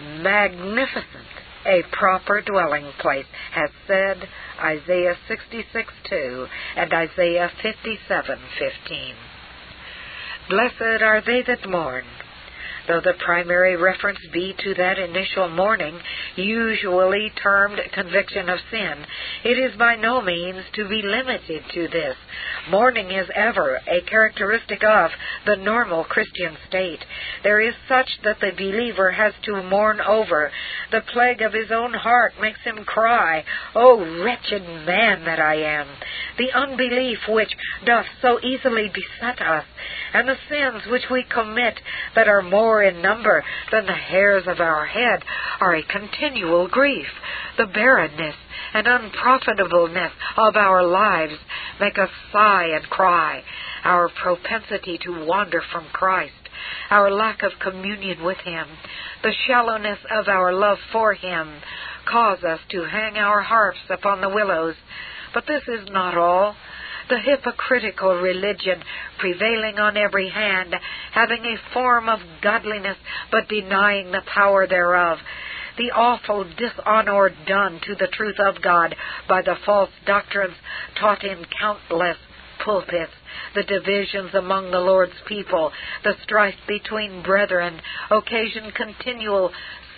magnificent 0.00 1.28
a 1.66 1.82
proper 1.92 2.42
dwelling 2.42 2.90
place, 3.00 3.26
has 3.52 3.70
said 3.86 4.28
Isaiah 4.60 5.16
66 5.28 5.92
2 6.10 6.46
and 6.76 6.92
Isaiah 6.92 7.50
57 7.62 8.38
15. 8.58 9.14
Blessed 10.48 11.02
are 11.02 11.22
they 11.24 11.42
that 11.46 11.68
mourn 11.68 12.04
though 12.86 13.00
the 13.00 13.14
primary 13.24 13.76
reference 13.76 14.18
be 14.32 14.54
to 14.58 14.74
that 14.74 14.98
initial 14.98 15.48
mourning, 15.48 15.98
usually 16.36 17.32
termed 17.42 17.80
conviction 17.92 18.48
of 18.48 18.58
sin, 18.70 19.06
it 19.44 19.58
is 19.58 19.76
by 19.78 19.96
no 19.96 20.20
means 20.20 20.64
to 20.74 20.88
be 20.88 21.02
limited 21.02 21.62
to 21.72 21.88
this. 21.88 22.16
Mourning 22.70 23.10
is 23.10 23.28
ever 23.34 23.80
a 23.86 24.00
characteristic 24.02 24.82
of 24.84 25.10
the 25.46 25.56
normal 25.56 26.04
Christian 26.04 26.56
state. 26.68 27.04
There 27.42 27.60
is 27.60 27.74
such 27.88 28.08
that 28.24 28.40
the 28.40 28.52
believer 28.56 29.12
has 29.12 29.34
to 29.44 29.62
mourn 29.62 30.00
over. 30.00 30.50
The 30.90 31.02
plague 31.12 31.42
of 31.42 31.52
his 31.52 31.70
own 31.70 31.92
heart 31.92 32.34
makes 32.40 32.60
him 32.60 32.84
cry, 32.84 33.44
O 33.74 34.22
wretched 34.22 34.62
man 34.86 35.24
that 35.24 35.40
I 35.40 35.56
am! 35.56 35.86
The 36.38 36.52
unbelief 36.52 37.18
which 37.28 37.52
doth 37.84 38.06
so 38.20 38.40
easily 38.42 38.90
beset 38.92 39.40
us, 39.40 39.64
and 40.12 40.28
the 40.28 40.38
sins 40.48 40.82
which 40.90 41.04
we 41.10 41.24
commit 41.24 41.78
that 42.14 42.28
are 42.28 42.42
more 42.42 42.73
more 42.74 42.82
in 42.82 43.00
number 43.00 43.44
than 43.70 43.86
the 43.86 43.92
hairs 43.92 44.42
of 44.48 44.58
our 44.58 44.84
head, 44.84 45.22
are 45.60 45.76
a 45.76 45.82
continual 45.84 46.66
grief. 46.66 47.06
The 47.56 47.66
barrenness 47.66 48.34
and 48.72 48.88
unprofitableness 48.88 50.10
of 50.36 50.56
our 50.56 50.84
lives 50.84 51.34
make 51.78 51.98
us 51.98 52.10
sigh 52.32 52.66
and 52.74 52.84
cry. 52.90 53.42
Our 53.84 54.10
propensity 54.20 54.98
to 55.04 55.24
wander 55.24 55.62
from 55.70 55.86
Christ, 55.92 56.32
our 56.90 57.12
lack 57.12 57.44
of 57.44 57.52
communion 57.60 58.24
with 58.24 58.38
Him, 58.38 58.66
the 59.22 59.32
shallowness 59.46 60.00
of 60.10 60.26
our 60.26 60.52
love 60.52 60.78
for 60.90 61.14
Him, 61.14 61.48
cause 62.10 62.42
us 62.42 62.58
to 62.70 62.82
hang 62.90 63.18
our 63.18 63.42
harps 63.42 63.86
upon 63.88 64.20
the 64.20 64.30
willows. 64.30 64.74
But 65.32 65.44
this 65.46 65.62
is 65.68 65.88
not 65.90 66.16
all 66.16 66.56
the 67.08 67.18
hypocritical 67.18 68.14
religion 68.14 68.82
prevailing 69.18 69.78
on 69.78 69.96
every 69.96 70.28
hand, 70.28 70.74
having 71.12 71.44
a 71.44 71.72
form 71.72 72.08
of 72.08 72.20
godliness 72.42 72.96
but 73.30 73.48
denying 73.48 74.10
the 74.10 74.22
power 74.32 74.66
thereof, 74.66 75.18
the 75.76 75.90
awful 75.90 76.44
dishonor 76.56 77.30
done 77.46 77.80
to 77.84 77.94
the 77.96 78.08
truth 78.12 78.38
of 78.38 78.62
God 78.62 78.94
by 79.28 79.42
the 79.42 79.56
false 79.66 79.90
doctrines 80.06 80.54
taught 80.98 81.24
in 81.24 81.44
countless 81.60 82.16
pulpits, 82.64 83.12
the 83.54 83.64
divisions 83.64 84.34
among 84.34 84.70
the 84.70 84.78
Lord's 84.78 85.20
people, 85.26 85.72
the 86.02 86.14
strife 86.22 86.54
between 86.66 87.22
brethren, 87.22 87.80
occasion 88.10 88.70
continual 88.70 89.50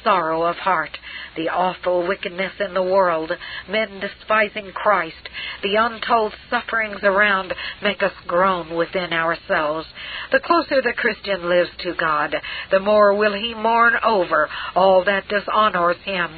sorrow 0.07 0.45
of 0.45 0.55
heart, 0.55 0.97
the 1.37 1.49
awful 1.49 2.07
wickedness 2.07 2.53
in 2.61 2.75
the 2.75 2.83
world, 2.83 3.33
men 3.69 3.99
despising 3.99 4.71
Christ, 4.73 5.29
the 5.65 5.75
untold 5.75 6.33
sufferings 6.49 7.01
around 7.03 7.53
make 7.83 8.05
us 8.05 8.13
groan 8.25 8.77
within 8.77 9.13
ourselves. 9.13 9.89
The 10.31 10.39
closer 10.39 10.81
the 10.81 10.95
Christian 10.97 11.49
lives 11.49 11.71
to 11.81 11.95
God, 11.99 12.37
the 12.71 12.79
more 12.79 13.15
will 13.15 13.35
he 13.35 13.53
mourn 13.53 13.95
over 14.05 14.49
all 14.77 15.05
that 15.05 15.27
dishonors 15.27 15.97
him. 16.05 16.31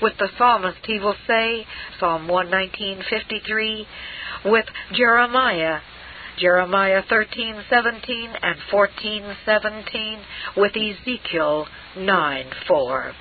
With 0.00 0.14
the 0.18 0.30
psalmist 0.38 0.78
he 0.86 0.98
will 0.98 1.16
say, 1.26 1.66
Psalm 1.98 2.26
119:53, 2.26 3.86
with 4.46 4.64
Jeremiah 4.92 5.80
Jeremiah 6.38 7.02
13:17 7.02 8.38
and 8.42 8.56
14:17 8.72 10.20
with 10.56 10.72
Ezekiel 10.74 11.66
9:4 11.96 13.14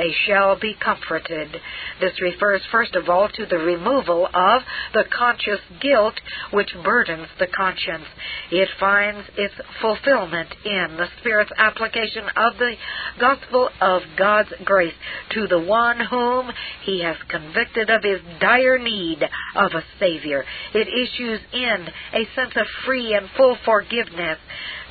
they 0.00 0.12
shall 0.26 0.58
be 0.58 0.74
comforted. 0.74 1.60
This 2.00 2.18
refers 2.22 2.62
first 2.72 2.94
of 2.94 3.10
all 3.10 3.28
to 3.28 3.44
the 3.44 3.58
removal 3.58 4.26
of 4.32 4.62
the 4.94 5.04
conscious 5.10 5.60
guilt 5.80 6.14
which 6.52 6.74
burdens 6.82 7.28
the 7.38 7.46
conscience. 7.46 8.06
It 8.50 8.70
finds 8.78 9.28
its 9.36 9.54
fulfillment 9.82 10.48
in 10.64 10.96
the 10.96 11.08
Spirit's 11.20 11.52
application 11.58 12.24
of 12.34 12.56
the 12.56 12.76
gospel 13.18 13.68
of 13.80 14.02
God's 14.16 14.52
grace 14.64 14.94
to 15.32 15.46
the 15.46 15.60
one 15.60 16.00
whom 16.00 16.50
He 16.84 17.02
has 17.02 17.16
convicted 17.28 17.90
of 17.90 18.02
his 18.02 18.20
dire 18.40 18.78
need 18.78 19.22
of 19.54 19.72
a 19.74 19.84
Savior. 19.98 20.46
It 20.72 20.88
issues 20.88 21.40
in 21.52 21.88
a 22.14 22.24
sense 22.34 22.56
of 22.56 22.66
free 22.86 23.12
and 23.14 23.28
full 23.36 23.58
forgiveness 23.66 24.38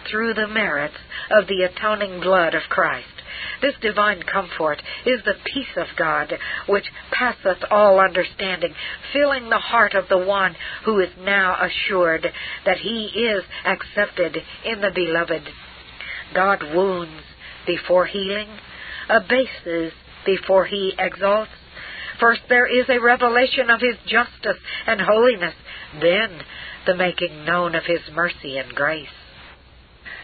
through 0.09 0.35
the 0.35 0.47
merits 0.47 0.97
of 1.31 1.47
the 1.47 1.63
atoning 1.63 2.21
blood 2.21 2.53
of 2.53 2.63
Christ. 2.69 3.18
This 3.61 3.75
divine 3.81 4.23
comfort 4.23 4.81
is 5.05 5.21
the 5.23 5.35
peace 5.45 5.75
of 5.77 5.87
God, 5.97 6.33
which 6.67 6.85
passeth 7.11 7.63
all 7.69 7.99
understanding, 7.99 8.73
filling 9.13 9.49
the 9.49 9.59
heart 9.59 9.93
of 9.93 10.07
the 10.09 10.17
one 10.17 10.55
who 10.85 10.99
is 10.99 11.09
now 11.19 11.57
assured 11.61 12.25
that 12.65 12.77
he 12.77 13.05
is 13.05 13.43
accepted 13.65 14.37
in 14.65 14.81
the 14.81 14.91
beloved. 14.93 15.43
God 16.33 16.63
wounds 16.73 17.23
before 17.65 18.05
healing, 18.05 18.49
abases 19.09 19.93
before 20.25 20.65
he 20.65 20.93
exalts. 20.97 21.51
First, 22.19 22.41
there 22.49 22.67
is 22.67 22.85
a 22.89 22.99
revelation 22.99 23.69
of 23.69 23.79
his 23.79 23.95
justice 24.05 24.61
and 24.85 24.99
holiness, 25.01 25.55
then, 26.01 26.41
the 26.85 26.95
making 26.95 27.45
known 27.45 27.75
of 27.75 27.83
his 27.85 28.01
mercy 28.13 28.57
and 28.57 28.73
grace. 28.73 29.07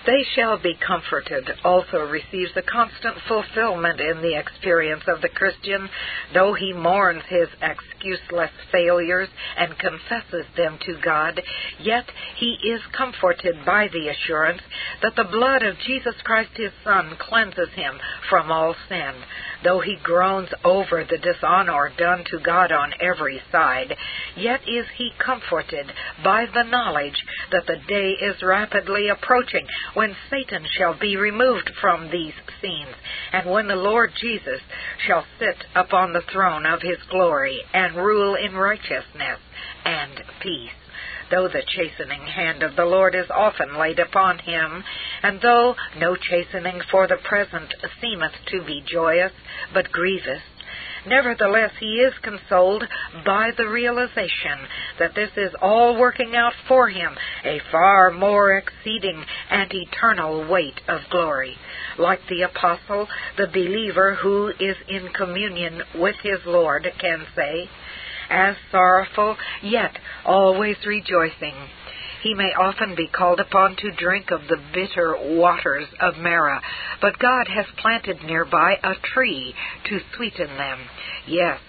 They 0.06 0.24
shall 0.36 0.58
be 0.62 0.76
comforted 0.76 1.50
also 1.64 1.98
receives 2.06 2.52
a 2.56 2.62
constant 2.62 3.16
fulfillment 3.28 4.00
in 4.00 4.22
the 4.22 4.38
experience 4.38 5.04
of 5.08 5.22
the 5.22 5.30
Christian, 5.30 5.90
though 6.34 6.54
he 6.54 6.74
mourns 6.74 7.24
his 7.28 7.48
excuseless 7.62 8.52
failures 8.72 9.30
and 9.58 9.78
confesses 9.80 10.46
them 10.56 10.78
to 10.86 11.00
God, 11.04 11.42
yet 11.80 12.06
he 12.38 12.58
is 12.70 12.82
comforted 12.96 13.66
by 13.66 13.88
the 13.88 14.10
assurance 14.10 14.62
that 15.02 15.16
the 15.16 15.24
blood 15.32 15.64
of 15.64 15.80
Jesus 15.80 16.16
Christ 16.24 16.52
his 16.56 16.72
Son 16.84 17.18
cleanses 17.20 17.70
him 17.76 18.00
from 18.30 18.52
all 18.52 18.76
sin. 18.88 19.14
Though 19.66 19.80
he 19.80 19.96
groans 19.96 20.50
over 20.64 21.04
the 21.04 21.18
dishonor 21.18 21.92
done 21.98 22.24
to 22.26 22.38
God 22.38 22.72
on 22.72 22.94
every 23.02 23.42
side, 23.52 23.98
yet 24.36 24.62
is 24.68 24.86
he 24.96 25.12
comforted 25.18 25.92
by 26.24 26.46
the 26.46 26.62
knowledge 26.62 27.26
that 27.52 27.66
the 27.66 27.78
day 27.88 28.12
is 28.12 28.44
rapidly 28.44 29.10
approaching 29.10 29.68
when 29.96 30.16
Satan 30.30 30.68
shall 30.78 30.94
be 30.94 31.18
removed 31.18 31.72
from 31.82 32.12
these 32.12 32.36
scenes, 32.62 32.96
and 33.32 33.50
when 33.50 33.68
the 33.68 33.76
Lord 33.76 34.12
Jesus 34.22 34.62
shall 35.08 35.26
sit 35.40 35.66
upon 35.74 36.14
the 36.14 36.22
throne 36.32 36.68
of 36.68 36.84
his 36.84 37.02
glory 37.10 37.64
and 37.74 37.96
rule 37.96 38.36
in 38.36 38.54
righteousness 38.54 39.40
and 39.84 40.24
peace 40.42 40.85
though 41.32 41.48
the 41.48 41.64
chastening 41.66 42.22
hand 42.22 42.64
of 42.64 42.76
the 42.76 42.86
Lord 42.86 43.16
is 43.16 43.30
often 43.30 43.78
laid 43.78 44.00
upon 44.00 44.40
him, 44.40 44.84
and 45.24 45.42
though 45.42 45.76
no 45.98 46.16
chastening 46.16 46.82
for 46.92 47.08
the 47.08 47.18
present 47.18 47.74
seemeth 48.02 48.34
to 48.48 48.64
be 48.64 48.82
joyous, 48.86 49.34
but 49.74 49.92
grievous, 49.92 50.42
Nevertheless, 51.08 51.72
he 51.80 51.98
is 51.98 52.14
consoled 52.24 52.84
by 53.24 53.52
the 53.56 53.68
realization 53.68 54.68
that 54.98 55.14
this 55.14 55.30
is 55.38 55.54
all 55.62 56.00
working 56.00 56.36
out 56.36 56.54
for 56.68 56.90
him 56.90 57.16
a 57.44 57.60
far 57.72 58.10
more 58.10 58.58
exceeding 58.58 59.24
and 59.50 59.72
eternal 59.72 60.50
weight 60.50 60.82
of 60.88 61.02
glory. 61.12 61.56
Like 62.00 62.22
the 62.28 62.42
apostle, 62.42 63.08
the 63.38 63.48
believer 63.48 64.16
who 64.16 64.48
is 64.60 64.78
in 64.88 65.10
communion 65.14 65.82
with 65.94 66.16
his 66.24 66.40
Lord 66.46 66.88
can 67.00 67.26
say, 67.36 67.70
as 68.30 68.56
sorrowful, 68.72 69.38
yet 69.62 69.98
always 70.26 70.78
rejoicing. 70.86 71.56
He 72.24 72.34
may 72.34 72.54
often 72.54 72.96
be 72.96 73.08
called 73.08 73.40
upon 73.40 73.76
to 73.76 73.92
drink 73.92 74.32
of 74.32 74.48
the 74.48 74.58
bitter 74.74 75.16
waters 75.38 75.88
of 76.00 76.18
Marah, 76.18 76.62
but 77.00 77.20
God 77.20 77.48
has 77.48 77.68
planted 77.78 78.24
nearby 78.24 78.80
a 78.84 78.96
tree 79.14 79.54
to 79.84 80.00
sweeten 80.16 80.58
them. 80.58 80.80
Yes, 81.28 81.60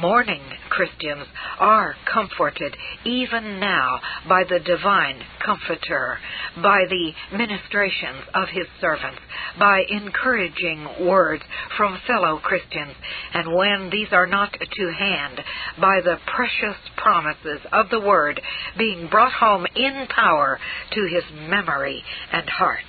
mourning 0.00 0.42
Christians 0.70 1.26
are 1.58 1.94
comforted 2.12 2.76
even 3.04 3.60
now 3.60 4.00
by 4.28 4.44
the 4.44 4.60
divine 4.60 5.22
Comforter, 5.44 6.18
by 6.56 6.84
the 6.88 7.12
ministrations 7.32 8.22
of 8.34 8.48
his 8.48 8.66
servants, 8.80 9.20
by 9.58 9.82
encouraging 9.88 11.06
words 11.06 11.42
from 11.76 11.98
fellow 12.06 12.38
Christians, 12.38 12.94
and 13.32 13.54
when 13.54 13.88
these 13.90 14.08
are 14.12 14.26
not 14.26 14.52
to 14.52 14.92
hand, 14.92 15.40
by 15.80 16.00
the 16.02 16.18
precious 16.26 16.76
promises 16.96 17.60
of 17.72 17.88
the 17.90 18.00
Word 18.00 18.40
being 18.76 19.08
brought 19.08 19.32
home 19.32 19.66
in 19.74 20.06
power 20.14 20.58
to 20.92 21.06
his 21.06 21.24
memory 21.48 22.02
and 22.32 22.48
heart 22.48 22.84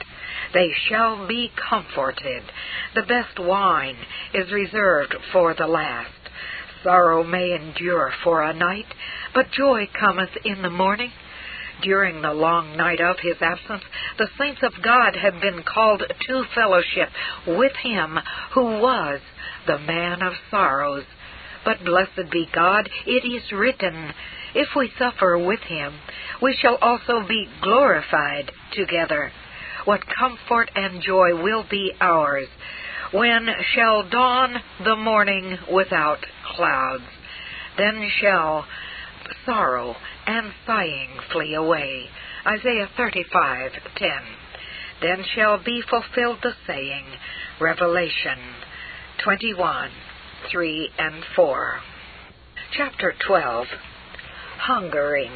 they 0.53 0.69
shall 0.89 1.27
be 1.27 1.51
comforted. 1.69 2.43
The 2.95 3.03
best 3.03 3.39
wine 3.39 3.97
is 4.33 4.51
reserved 4.51 5.15
for 5.31 5.53
the 5.53 5.67
last. 5.67 6.18
Sorrow 6.83 7.23
may 7.23 7.53
endure 7.53 8.11
for 8.23 8.41
a 8.41 8.53
night, 8.53 8.85
but 9.33 9.51
joy 9.51 9.87
cometh 9.99 10.35
in 10.45 10.61
the 10.61 10.69
morning. 10.69 11.11
During 11.81 12.21
the 12.21 12.33
long 12.33 12.75
night 12.75 12.99
of 12.99 13.19
his 13.19 13.41
absence, 13.41 13.83
the 14.17 14.29
saints 14.37 14.61
of 14.63 14.81
God 14.81 15.15
have 15.15 15.41
been 15.41 15.63
called 15.63 16.03
to 16.27 16.43
fellowship 16.53 17.09
with 17.47 17.75
him 17.77 18.19
who 18.53 18.79
was 18.79 19.21
the 19.65 19.79
man 19.79 20.21
of 20.21 20.33
sorrows. 20.51 21.05
But 21.63 21.83
blessed 21.83 22.31
be 22.31 22.47
God, 22.53 22.89
it 23.05 23.25
is 23.25 23.51
written, 23.51 24.13
If 24.55 24.75
we 24.75 24.91
suffer 24.97 25.37
with 25.37 25.61
him, 25.61 25.93
we 26.41 26.55
shall 26.55 26.77
also 26.81 27.25
be 27.27 27.47
glorified 27.61 28.51
together. 28.73 29.31
What 29.85 30.05
comfort 30.07 30.71
and 30.75 31.01
joy 31.01 31.41
will 31.41 31.63
be 31.69 31.93
ours 32.01 32.47
when 33.11 33.47
shall 33.73 34.03
dawn 34.03 34.55
the 34.83 34.95
morning 34.95 35.57
without 35.71 36.19
clouds? 36.55 37.03
Then 37.77 38.07
shall 38.21 38.65
sorrow 39.45 39.95
and 40.27 40.51
sighing 40.65 41.09
flee 41.31 41.55
away. 41.55 42.09
Isaiah 42.45 42.89
35:10. 42.95 44.21
Then 45.01 45.23
shall 45.23 45.57
be 45.57 45.81
fulfilled 45.81 46.39
the 46.43 46.53
saying, 46.67 47.05
Revelation 47.59 48.37
21, 49.23 49.89
3 50.51 50.89
and 50.99 51.23
4. 51.35 51.81
Chapter 52.77 53.15
12 53.25 53.67
Hungering. 54.59 55.31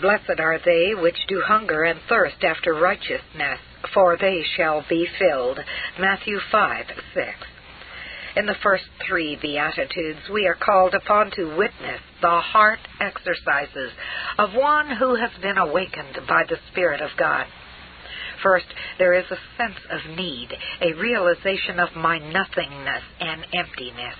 Blessed 0.00 0.40
are 0.40 0.58
they 0.58 0.94
which 0.94 1.26
do 1.26 1.40
hunger 1.46 1.84
and 1.84 2.00
thirst 2.08 2.44
after 2.44 2.74
righteousness 2.74 3.60
for 3.92 4.16
they 4.16 4.42
shall 4.56 4.84
be 4.88 5.06
filled. 5.18 5.58
Matthew 5.98 6.38
5 6.50 6.86
6. 7.14 7.28
In 8.36 8.46
the 8.46 8.56
first 8.62 8.84
three 9.06 9.36
Beatitudes, 9.40 10.28
we 10.32 10.46
are 10.46 10.56
called 10.56 10.94
upon 10.94 11.30
to 11.32 11.56
witness 11.56 12.00
the 12.20 12.40
heart 12.40 12.80
exercises 13.00 13.92
of 14.38 14.54
one 14.54 14.96
who 14.96 15.14
has 15.14 15.30
been 15.40 15.58
awakened 15.58 16.18
by 16.26 16.42
the 16.48 16.58
Spirit 16.72 17.00
of 17.00 17.10
God. 17.16 17.46
First, 18.42 18.66
there 18.98 19.14
is 19.14 19.30
a 19.30 19.38
sense 19.56 19.78
of 19.88 20.16
need, 20.16 20.48
a 20.80 20.94
realization 20.94 21.78
of 21.78 21.94
my 21.96 22.18
nothingness 22.18 23.02
and 23.20 23.46
emptiness. 23.54 24.16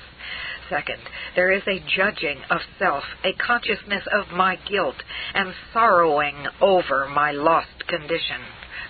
Second, 0.70 1.02
there 1.34 1.50
is 1.50 1.62
a 1.66 1.84
judging 1.96 2.38
of 2.50 2.60
self, 2.78 3.04
a 3.24 3.32
consciousness 3.34 4.04
of 4.12 4.34
my 4.34 4.56
guilt, 4.70 4.96
and 5.34 5.52
sorrowing 5.72 6.46
over 6.60 7.06
my 7.08 7.32
lost 7.32 7.86
condition. 7.88 8.40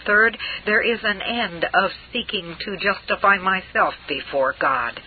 Third, 0.07 0.37
there 0.67 0.83
is 0.83 1.01
an 1.03 1.23
end 1.23 1.65
of 1.65 1.91
seeking 2.13 2.57
to 2.61 2.77
justify 2.77 3.39
myself 3.39 3.95
before 4.07 4.55
God, 4.61 5.01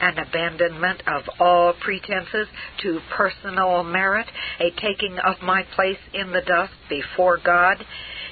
an 0.00 0.18
abandonment 0.18 1.02
of 1.06 1.28
all 1.40 1.72
pretenses 1.72 2.48
to 2.82 3.00
personal 3.10 3.82
merit, 3.82 4.26
a 4.60 4.70
taking 4.70 5.18
of 5.18 5.42
my 5.42 5.62
place 5.74 5.98
in 6.12 6.30
the 6.30 6.42
dust 6.42 6.74
before 6.88 7.38
God. 7.38 7.84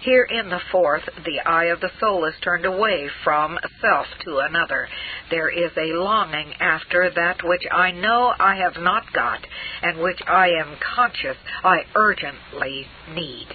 Here 0.02 0.24
in 0.24 0.48
the 0.48 0.60
fourth, 0.72 1.04
the 1.24 1.40
eye 1.46 1.66
of 1.66 1.80
the 1.80 1.90
soul 2.00 2.24
is 2.24 2.34
turned 2.42 2.66
away 2.66 3.08
from 3.22 3.56
self 3.80 4.06
to 4.24 4.38
another. 4.38 4.88
There 5.30 5.48
is 5.48 5.70
a 5.76 5.94
longing 5.96 6.54
after 6.60 7.08
that 7.08 7.44
which 7.44 7.62
I 7.70 7.92
know 7.92 8.34
I 8.38 8.56
have 8.56 8.82
not 8.82 9.12
got, 9.12 9.46
and 9.80 10.00
which 10.00 10.20
I 10.26 10.48
am 10.48 10.76
conscious 10.94 11.36
I 11.62 11.84
urgently 11.94 12.86
need. 13.14 13.46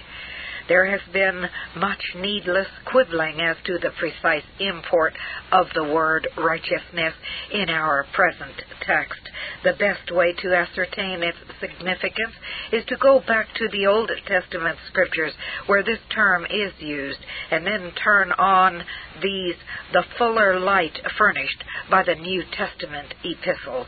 There 0.68 0.86
has 0.86 1.00
been 1.12 1.48
much 1.76 2.02
needless 2.14 2.68
quibbling 2.84 3.40
as 3.40 3.56
to 3.64 3.78
the 3.78 3.90
precise 3.98 4.44
import 4.60 5.14
of 5.50 5.66
the 5.74 5.84
word 5.84 6.28
righteousness 6.36 7.14
in 7.50 7.70
our 7.70 8.04
present 8.12 8.62
text. 8.82 9.20
The 9.64 9.72
best 9.72 10.10
way 10.10 10.34
to 10.34 10.54
ascertain 10.54 11.22
its 11.22 11.38
significance 11.58 12.34
is 12.70 12.84
to 12.86 12.96
go 12.96 13.20
back 13.20 13.46
to 13.54 13.68
the 13.68 13.86
Old 13.86 14.10
Testament 14.26 14.78
scriptures 14.88 15.32
where 15.66 15.82
this 15.82 16.00
term 16.14 16.44
is 16.44 16.72
used, 16.78 17.20
and 17.50 17.66
then 17.66 17.92
turn 17.92 18.32
on 18.32 18.84
these 19.22 19.56
the 19.92 20.04
fuller 20.18 20.60
light 20.60 20.98
furnished 21.16 21.64
by 21.90 22.02
the 22.02 22.14
New 22.14 22.44
Testament 22.52 23.14
epistles. 23.24 23.86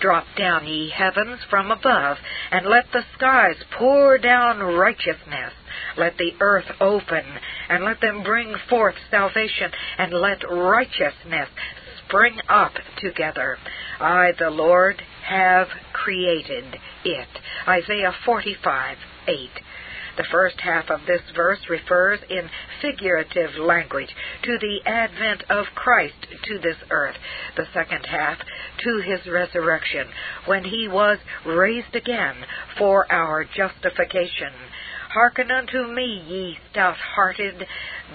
Drop 0.00 0.24
down, 0.36 0.66
ye 0.66 0.90
heavens, 0.90 1.40
from 1.48 1.70
above, 1.70 2.18
and 2.50 2.66
let 2.66 2.86
the 2.92 3.04
skies 3.14 3.56
pour 3.78 4.18
down 4.18 4.58
righteousness. 4.58 5.52
Let 5.96 6.16
the 6.18 6.32
earth 6.40 6.70
open, 6.80 7.24
and 7.68 7.84
let 7.84 8.00
them 8.00 8.22
bring 8.22 8.54
forth 8.68 8.96
salvation, 9.10 9.70
and 9.98 10.12
let 10.12 10.48
righteousness 10.48 11.48
spring 12.06 12.38
up 12.48 12.72
together. 12.98 13.58
I, 14.00 14.32
the 14.38 14.50
Lord, 14.50 15.02
have 15.24 15.68
created 15.92 16.76
it. 17.04 17.28
Isaiah 17.66 18.12
45, 18.24 18.96
8. 19.26 19.50
The 20.16 20.24
first 20.30 20.60
half 20.60 20.90
of 20.90 21.00
this 21.06 21.20
verse 21.34 21.60
refers 21.68 22.20
in 22.30 22.48
figurative 22.80 23.56
language 23.56 24.14
to 24.42 24.58
the 24.58 24.80
advent 24.86 25.44
of 25.50 25.66
Christ 25.74 26.26
to 26.44 26.58
this 26.58 26.76
earth. 26.90 27.16
The 27.56 27.66
second 27.74 28.06
half 28.06 28.38
to 28.38 29.00
his 29.00 29.26
resurrection, 29.26 30.06
when 30.46 30.64
he 30.64 30.88
was 30.88 31.18
raised 31.44 31.94
again 31.94 32.34
for 32.78 33.10
our 33.12 33.44
justification. 33.44 34.52
Hearken 35.12 35.50
unto 35.50 35.86
me, 35.86 36.22
ye 36.26 36.58
stout 36.70 36.96
hearted 36.96 37.66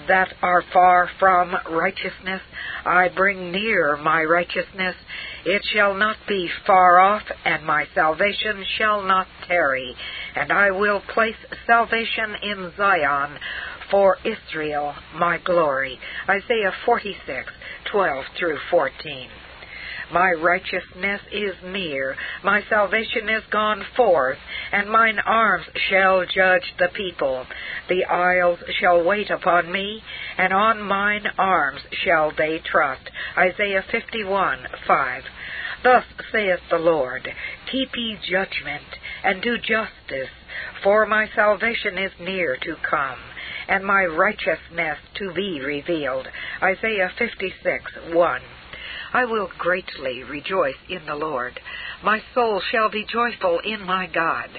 that 0.06 0.34
are 0.42 0.62
far 0.72 1.08
from 1.18 1.54
righteousness. 1.70 2.42
I 2.84 3.08
bring 3.08 3.50
near 3.50 3.96
my 3.96 4.22
righteousness. 4.22 4.94
It 5.44 5.62
shall 5.72 5.94
not 5.94 6.16
be 6.28 6.48
far 6.64 6.98
off, 6.98 7.22
and 7.44 7.64
my 7.64 7.86
salvation 7.94 8.64
shall 8.78 9.02
not 9.02 9.26
tarry. 9.48 9.96
And 10.34 10.52
I 10.52 10.70
will 10.70 11.00
place 11.14 11.36
salvation 11.66 12.34
in 12.42 12.72
Zion 12.76 13.38
for 13.90 14.16
Israel 14.24 14.94
my 15.14 15.38
glory. 15.44 15.98
Isaiah 16.28 16.72
46, 16.86 17.52
12 17.90 18.24
through 18.38 18.58
14. 18.70 19.28
My 20.12 20.30
righteousness 20.32 21.22
is 21.32 21.54
near, 21.64 22.16
my 22.44 22.60
salvation 22.68 23.30
is 23.30 23.44
gone 23.50 23.82
forth, 23.96 24.36
and 24.70 24.90
mine 24.90 25.18
arms 25.18 25.64
shall 25.88 26.26
judge 26.26 26.74
the 26.78 26.88
people. 26.94 27.46
The 27.88 28.04
isles 28.04 28.58
shall 28.78 29.02
wait 29.02 29.30
upon 29.30 29.72
me, 29.72 30.02
and 30.36 30.52
on 30.52 30.82
mine 30.82 31.24
arms 31.38 31.80
shall 32.04 32.30
they 32.36 32.58
trust. 32.58 33.08
Isaiah 33.38 33.84
51, 33.90 34.58
5. 34.86 35.22
Thus 35.82 36.04
saith 36.30 36.60
the 36.70 36.78
Lord, 36.78 37.28
Keep 37.70 37.96
ye 37.96 38.16
judgment, 38.30 38.86
and 39.24 39.42
do 39.42 39.58
justice, 39.58 40.30
for 40.82 41.06
my 41.06 41.28
salvation 41.34 41.98
is 41.98 42.12
near 42.20 42.56
to 42.56 42.76
come, 42.88 43.18
and 43.68 43.84
my 43.84 44.04
righteousness 44.04 44.98
to 45.14 45.32
be 45.32 45.60
revealed. 45.60 46.28
Isaiah 46.62 47.10
56, 47.18 48.14
1. 48.14 48.40
I 49.14 49.24
will 49.24 49.48
greatly 49.58 50.22
rejoice 50.22 50.78
in 50.88 51.04
the 51.04 51.16
Lord. 51.16 51.58
My 52.04 52.22
soul 52.32 52.60
shall 52.70 52.88
be 52.88 53.04
joyful 53.04 53.60
in 53.64 53.84
my 53.84 54.06
God, 54.06 54.50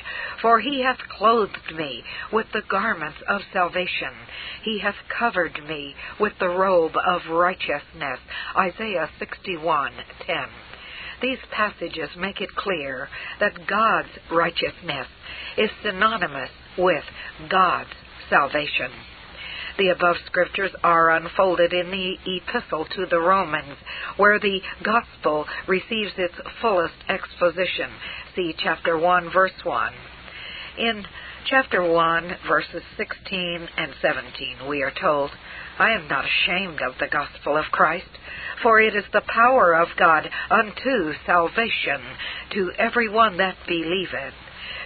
for 0.42 0.60
he 0.60 0.84
hath 0.84 1.00
clothed 1.18 1.74
me 1.76 2.04
with 2.32 2.48
the 2.52 2.64
garments 2.70 3.18
of 3.30 3.42
salvation. 3.52 4.14
He 4.64 4.80
hath 4.80 4.96
covered 5.20 5.58
me 5.68 5.96
with 6.20 6.34
the 6.40 6.50
robe 6.50 6.96
of 7.08 7.32
righteousness. 7.32 8.20
Isaiah 8.58 9.10
61:10. 9.20 10.50
These 11.24 11.40
passages 11.52 12.10
make 12.18 12.42
it 12.42 12.54
clear 12.54 13.08
that 13.40 13.66
God's 13.66 14.10
righteousness 14.30 15.08
is 15.58 15.70
synonymous 15.82 16.50
with 16.78 17.04
God's 17.50 17.90
salvation. 18.30 18.92
The 19.78 19.88
above 19.88 20.18
scriptures 20.26 20.72
are 20.84 21.16
unfolded 21.16 21.72
in 21.72 21.90
the 21.92 22.18
Epistle 22.28 22.86
to 22.98 23.06
the 23.10 23.20
Romans, 23.20 23.78
where 24.18 24.38
the 24.38 24.60
Gospel 24.84 25.46
receives 25.66 26.12
its 26.18 26.36
fullest 26.62 26.94
exposition. 27.08 27.90
See 28.36 28.54
chapter 28.58 28.98
1, 28.98 29.32
verse 29.32 29.64
1. 29.64 29.94
In 30.78 31.06
chapter 31.46 31.90
1, 31.90 32.36
verses 32.46 32.84
16 32.98 33.70
and 33.78 33.94
17, 34.02 34.68
we 34.68 34.84
are 34.84 34.92
told, 35.02 35.32
I 35.80 35.92
am 35.92 36.08
not 36.08 36.26
ashamed 36.26 36.82
of 36.82 36.94
the 37.00 37.08
gospel 37.08 37.58
of 37.58 37.66
Christ, 37.72 38.10
for 38.62 38.80
it 38.80 38.96
is 38.96 39.06
the 39.12 39.22
power 39.28 39.74
of 39.74 39.88
God 39.98 40.30
unto 40.52 41.14
salvation 41.26 42.02
to 42.52 42.72
every 42.78 43.10
one 43.10 43.38
that 43.38 43.58
believeth, 43.68 44.36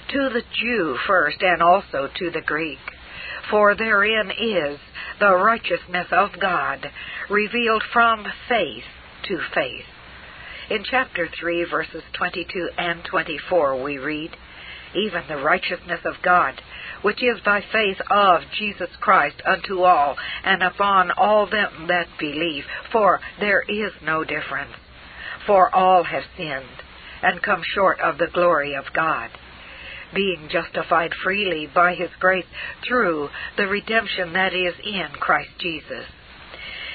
to 0.10 0.30
the 0.30 0.44
Jew 0.54 0.98
first, 1.06 1.42
and 1.42 1.62
also 1.62 2.08
to 2.08 2.32
the 2.32 2.42
Greek. 2.42 2.80
For 3.52 3.76
therein 3.76 4.32
is 4.32 4.80
the 5.20 5.36
righteousness 5.36 6.08
of 6.12 6.40
God 6.40 6.86
revealed 7.30 7.84
from 7.92 8.26
faith 8.48 8.86
to 9.24 9.40
faith. 9.54 9.86
In 10.70 10.84
chapter 10.84 11.28
3, 11.40 11.66
verses 11.70 12.04
22 12.14 12.70
and 12.78 13.04
24, 13.04 13.84
we 13.84 13.98
read, 13.98 14.32
Even 14.96 15.24
the 15.28 15.38
righteousness 15.38 16.02
of 16.06 16.22
God, 16.24 16.62
which 17.02 17.22
is 17.22 17.40
by 17.44 17.62
faith 17.72 17.98
of 18.10 18.42
Jesus 18.58 18.90
Christ 19.00 19.42
unto 19.46 19.82
all, 19.82 20.16
and 20.44 20.64
upon 20.64 21.12
all 21.12 21.46
them 21.46 21.88
that 21.88 22.08
believe, 22.20 22.64
for 22.92 23.20
there 23.40 23.62
is 23.62 23.92
no 24.04 24.24
difference. 24.24 24.74
For 25.46 25.74
all 25.74 26.04
have 26.04 26.24
sinned, 26.36 26.84
and 27.22 27.42
come 27.42 27.62
short 27.64 28.00
of 28.02 28.18
the 28.18 28.32
glory 28.34 28.74
of 28.76 28.94
God 28.94 29.32
being 30.14 30.50
justified 30.50 31.12
freely 31.24 31.68
by 31.74 31.94
his 31.94 32.10
grace 32.20 32.46
through 32.88 33.30
the 33.58 33.68
redemption 33.68 34.34
that 34.34 34.54
is 34.54 34.74
in 34.84 35.08
Christ 35.20 35.52
Jesus. 35.60 36.06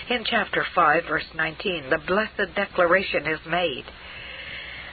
In 0.09 0.24
chapter 0.24 0.64
5, 0.74 1.05
verse 1.09 1.24
19, 1.34 1.90
the 1.90 1.99
blessed 2.07 2.55
declaration 2.55 3.26
is 3.26 3.40
made. 3.47 3.84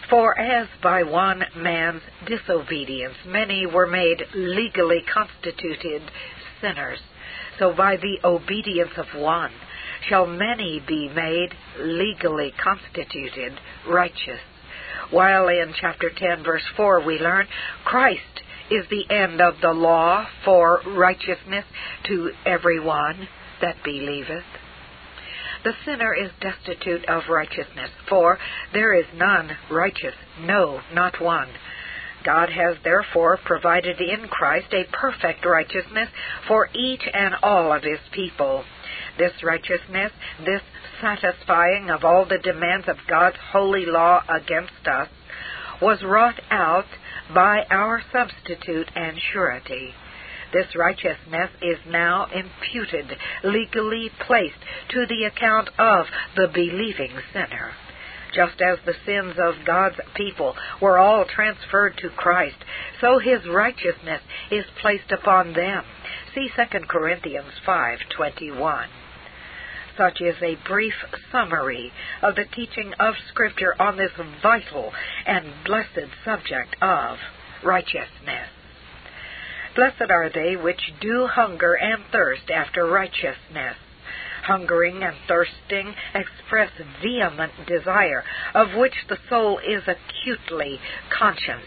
For 0.10 0.38
as 0.40 0.68
by 0.82 1.04
one 1.04 1.44
man's 1.56 2.02
disobedience 2.26 3.16
many 3.26 3.66
were 3.66 3.88
made 3.88 4.24
legally 4.34 5.04
constituted 5.14 6.02
sinners, 6.62 7.00
so 7.60 7.74
by 7.76 7.98
the 7.98 8.18
obedience 8.24 8.92
of 8.98 9.06
one 9.16 9.52
shall 10.08 10.26
many 10.26 10.82
be 10.88 11.10
made 11.10 11.50
legally 11.78 12.54
constituted 12.64 13.54
righteous 13.88 14.40
while 15.12 15.48
in 15.48 15.74
chapter 15.80 16.12
10, 16.16 16.44
verse 16.44 16.64
4, 16.78 17.04
we 17.06 17.18
learn 17.18 17.48
Christ 17.84 18.22
is 18.70 18.86
the 18.90 19.10
end 19.10 19.42
of 19.42 19.56
the 19.62 19.72
law 19.72 20.28
for 20.46 20.82
righteousness 20.86 21.66
to 22.06 22.32
everyone 22.46 23.28
that 23.62 23.84
believeth. 23.84 24.44
The 25.64 25.74
sinner 25.86 26.14
is 26.14 26.32
destitute 26.40 27.08
of 27.10 27.24
righteousness, 27.30 27.90
for 28.08 28.38
there 28.74 28.94
is 28.94 29.06
none 29.14 29.52
righteous, 29.70 30.16
no, 30.42 30.82
not 30.94 31.20
one. 31.22 31.50
God 32.24 32.50
has 32.50 32.78
therefore 32.84 33.38
provided 33.46 34.00
in 34.00 34.28
Christ 34.28 34.74
a 34.74 34.86
perfect 34.92 35.46
righteousness 35.46 36.10
for 36.48 36.70
each 36.74 37.04
and 37.14 37.36
all 37.42 37.74
of 37.74 37.84
his 37.84 38.00
people. 38.12 38.64
This 39.18 39.34
righteousness, 39.44 40.12
this 40.46 40.62
satisfying 41.02 41.90
of 41.90 42.04
all 42.04 42.26
the 42.26 42.40
demands 42.40 42.88
of 42.88 42.98
God's 43.08 43.38
holy 43.52 43.86
law 43.86 44.22
against 44.30 44.88
us, 44.88 45.10
was 45.82 46.04
wrought 46.04 46.40
out 46.52 46.86
by 47.34 47.64
our 47.70 48.02
substitute 48.12 48.90
and 48.96 49.18
surety. 49.34 49.94
This 50.52 50.76
righteousness 50.76 51.52
is 51.62 51.78
now 51.88 52.28
imputed, 52.34 53.18
legally 53.44 54.10
placed 54.26 54.60
to 54.90 55.06
the 55.06 55.26
account 55.26 55.70
of 55.78 56.08
the 56.36 56.48
believing 56.48 57.14
sinner. 57.32 57.72
Just 58.34 58.62
as 58.62 58.78
the 58.86 58.96
sins 59.06 59.36
of 59.40 59.66
God's 59.66 60.00
people 60.16 60.56
were 60.80 60.98
all 60.98 61.26
transferred 61.26 61.98
to 61.98 62.10
Christ, 62.10 62.58
so 63.02 63.20
his 63.20 63.48
righteousness 63.48 64.22
is 64.52 64.66
placed 64.82 65.12
upon 65.12 65.54
them. 65.54 65.84
See 66.34 66.50
2 66.56 66.88
Corinthians 66.88 67.54
5:21. 67.66 68.88
Such 69.98 70.22
is 70.22 70.42
a 70.42 70.56
brief 70.56 70.94
summary 71.32 71.92
of 72.22 72.36
the 72.36 72.46
teaching 72.46 72.94
of 73.00 73.16
Scripture 73.30 73.76
on 73.80 73.98
this 73.98 74.14
vital 74.42 74.94
and 75.26 75.46
blessed 75.66 76.10
subject 76.24 76.76
of 76.82 77.20
righteousness. 77.64 78.50
Blessed 79.80 80.12
are 80.12 80.30
they 80.30 80.58
which 80.58 80.92
do 81.00 81.26
hunger 81.26 81.74
and 81.74 82.04
thirst 82.12 82.52
after 82.52 82.86
righteousness. 82.86 83.78
Hungering 84.44 85.02
and 85.04 85.16
thirsting 85.26 85.96
express 86.14 86.70
vehement 87.02 87.54
desire, 87.66 88.26
of 88.54 88.76
which 88.76 88.96
the 89.08 89.18
soul 89.30 89.58
is 89.60 89.84
acutely 89.88 90.82
conscious. 91.18 91.64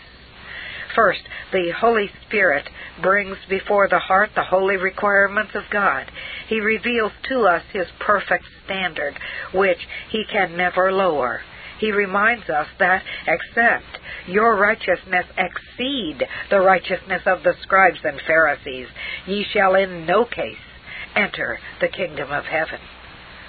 First, 0.94 1.22
the 1.52 1.70
Holy 1.70 2.10
Spirit 2.26 2.68
brings 3.00 3.38
before 3.48 3.88
the 3.88 3.98
heart 3.98 4.28
the 4.34 4.44
holy 4.44 4.76
requirements 4.76 5.52
of 5.54 5.62
God. 5.70 6.04
He 6.48 6.60
reveals 6.60 7.12
to 7.30 7.46
us 7.46 7.62
His 7.72 7.86
perfect 7.98 8.44
standard, 8.66 9.18
which 9.54 9.88
He 10.10 10.26
can 10.30 10.54
never 10.54 10.92
lower. 10.92 11.40
He 11.82 11.90
reminds 11.90 12.48
us 12.48 12.68
that 12.78 13.02
except 13.26 13.98
your 14.28 14.54
righteousness 14.54 15.26
exceed 15.36 16.24
the 16.48 16.60
righteousness 16.60 17.22
of 17.26 17.42
the 17.42 17.54
scribes 17.60 17.98
and 18.04 18.20
Pharisees, 18.24 18.86
ye 19.26 19.44
shall 19.52 19.74
in 19.74 20.06
no 20.06 20.24
case 20.24 20.62
enter 21.16 21.58
the 21.80 21.88
kingdom 21.88 22.30
of 22.30 22.44
heaven. 22.44 22.78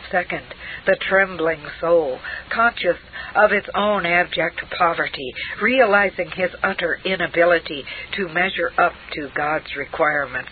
Second, 0.10 0.46
the 0.88 0.98
trembling 1.00 1.62
soul, 1.80 2.18
conscious 2.50 2.98
of 3.36 3.52
its 3.52 3.68
own 3.76 4.08
abject 4.08 4.62
poverty, 4.80 5.32
realizing 5.62 6.32
his 6.32 6.50
utter 6.64 6.98
inability 7.06 7.86
to 8.16 8.30
measure 8.30 8.72
up 8.80 8.94
to 9.14 9.30
God's 9.36 9.76
requirements, 9.78 10.50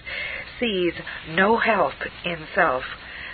sees 0.59 0.93
no 1.31 1.57
help 1.57 1.95
in 2.25 2.45
self. 2.53 2.83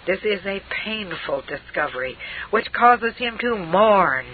This 0.07 0.19
is 0.23 0.45
a 0.45 0.61
painful 0.85 1.43
discovery 1.49 2.17
which 2.49 2.71
causes 2.71 3.13
him 3.17 3.37
to 3.41 3.57
mourn 3.57 4.25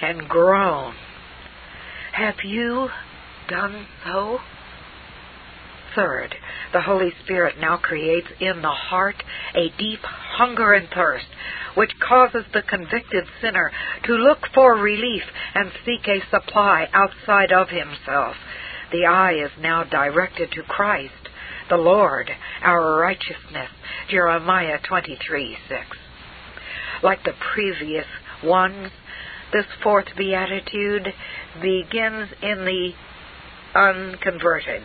and 0.00 0.28
groan. 0.28 0.94
Have 2.12 2.42
you 2.42 2.88
done 3.48 3.86
so? 4.04 4.40
Third, 5.94 6.34
the 6.72 6.80
Holy 6.80 7.12
Spirit 7.22 7.54
now 7.60 7.76
creates 7.76 8.26
in 8.40 8.62
the 8.62 8.68
heart 8.68 9.22
a 9.54 9.68
deep 9.78 10.00
hunger 10.02 10.72
and 10.72 10.88
thirst, 10.88 11.26
which 11.76 12.00
causes 12.00 12.44
the 12.52 12.62
convicted 12.62 13.24
sinner 13.40 13.70
to 14.04 14.14
look 14.14 14.48
for 14.52 14.74
relief 14.74 15.22
and 15.54 15.70
seek 15.84 16.08
a 16.08 16.26
supply 16.30 16.88
outside 16.92 17.52
of 17.52 17.68
himself. 17.68 18.34
The 18.90 19.06
eye 19.06 19.34
is 19.34 19.52
now 19.60 19.84
directed 19.84 20.50
to 20.52 20.62
Christ, 20.62 21.21
the 21.72 21.78
Lord, 21.78 22.30
our 22.62 23.00
righteousness. 23.00 23.70
Jeremiah 24.10 24.76
23 24.86 25.56
6. 25.70 25.80
Like 27.02 27.24
the 27.24 27.32
previous 27.54 28.04
ones, 28.44 28.90
this 29.54 29.64
fourth 29.82 30.08
beatitude 30.14 31.08
begins 31.62 32.28
in 32.42 32.66
the 32.66 32.92
unconverted 33.74 34.82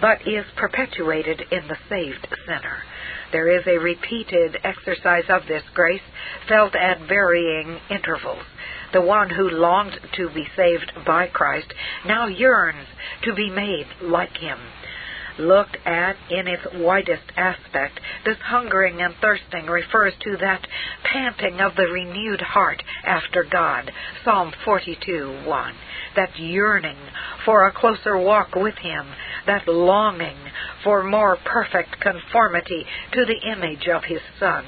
but 0.00 0.26
is 0.26 0.44
perpetuated 0.56 1.40
in 1.50 1.68
the 1.68 1.76
saved 1.88 2.26
sinner. 2.46 2.82
There 3.32 3.58
is 3.58 3.66
a 3.66 3.78
repeated 3.78 4.58
exercise 4.62 5.24
of 5.28 5.42
this 5.48 5.62
grace, 5.74 6.02
felt 6.48 6.74
at 6.74 7.08
varying 7.08 7.78
intervals. 7.90 8.44
The 8.92 9.00
one 9.00 9.30
who 9.30 9.48
longed 9.48 9.98
to 10.16 10.28
be 10.30 10.46
saved 10.54 10.92
by 11.06 11.28
Christ 11.28 11.72
now 12.06 12.26
yearns 12.26 12.86
to 13.24 13.34
be 13.34 13.50
made 13.50 13.86
like 14.02 14.36
him 14.36 14.58
looked 15.38 15.76
at 15.84 16.16
in 16.30 16.48
its 16.48 16.62
widest 16.74 17.22
aspect, 17.36 18.00
this 18.24 18.38
hungering 18.38 19.00
and 19.02 19.14
thirsting 19.20 19.66
refers 19.66 20.12
to 20.20 20.36
that 20.38 20.66
panting 21.04 21.60
of 21.60 21.76
the 21.76 21.86
renewed 21.86 22.40
heart 22.40 22.82
after 23.04 23.44
God. 23.44 23.90
Psalm 24.24 24.52
42 24.64 25.42
1. 25.44 25.74
That 26.16 26.38
yearning 26.38 26.96
for 27.44 27.66
a 27.66 27.72
closer 27.72 28.18
walk 28.18 28.54
with 28.54 28.76
Him, 28.76 29.06
that 29.46 29.68
longing 29.68 30.36
for 30.82 31.02
more 31.02 31.36
perfect 31.44 32.00
conformity 32.00 32.84
to 33.12 33.24
the 33.24 33.50
image 33.50 33.88
of 33.88 34.04
His 34.04 34.20
Son. 34.38 34.64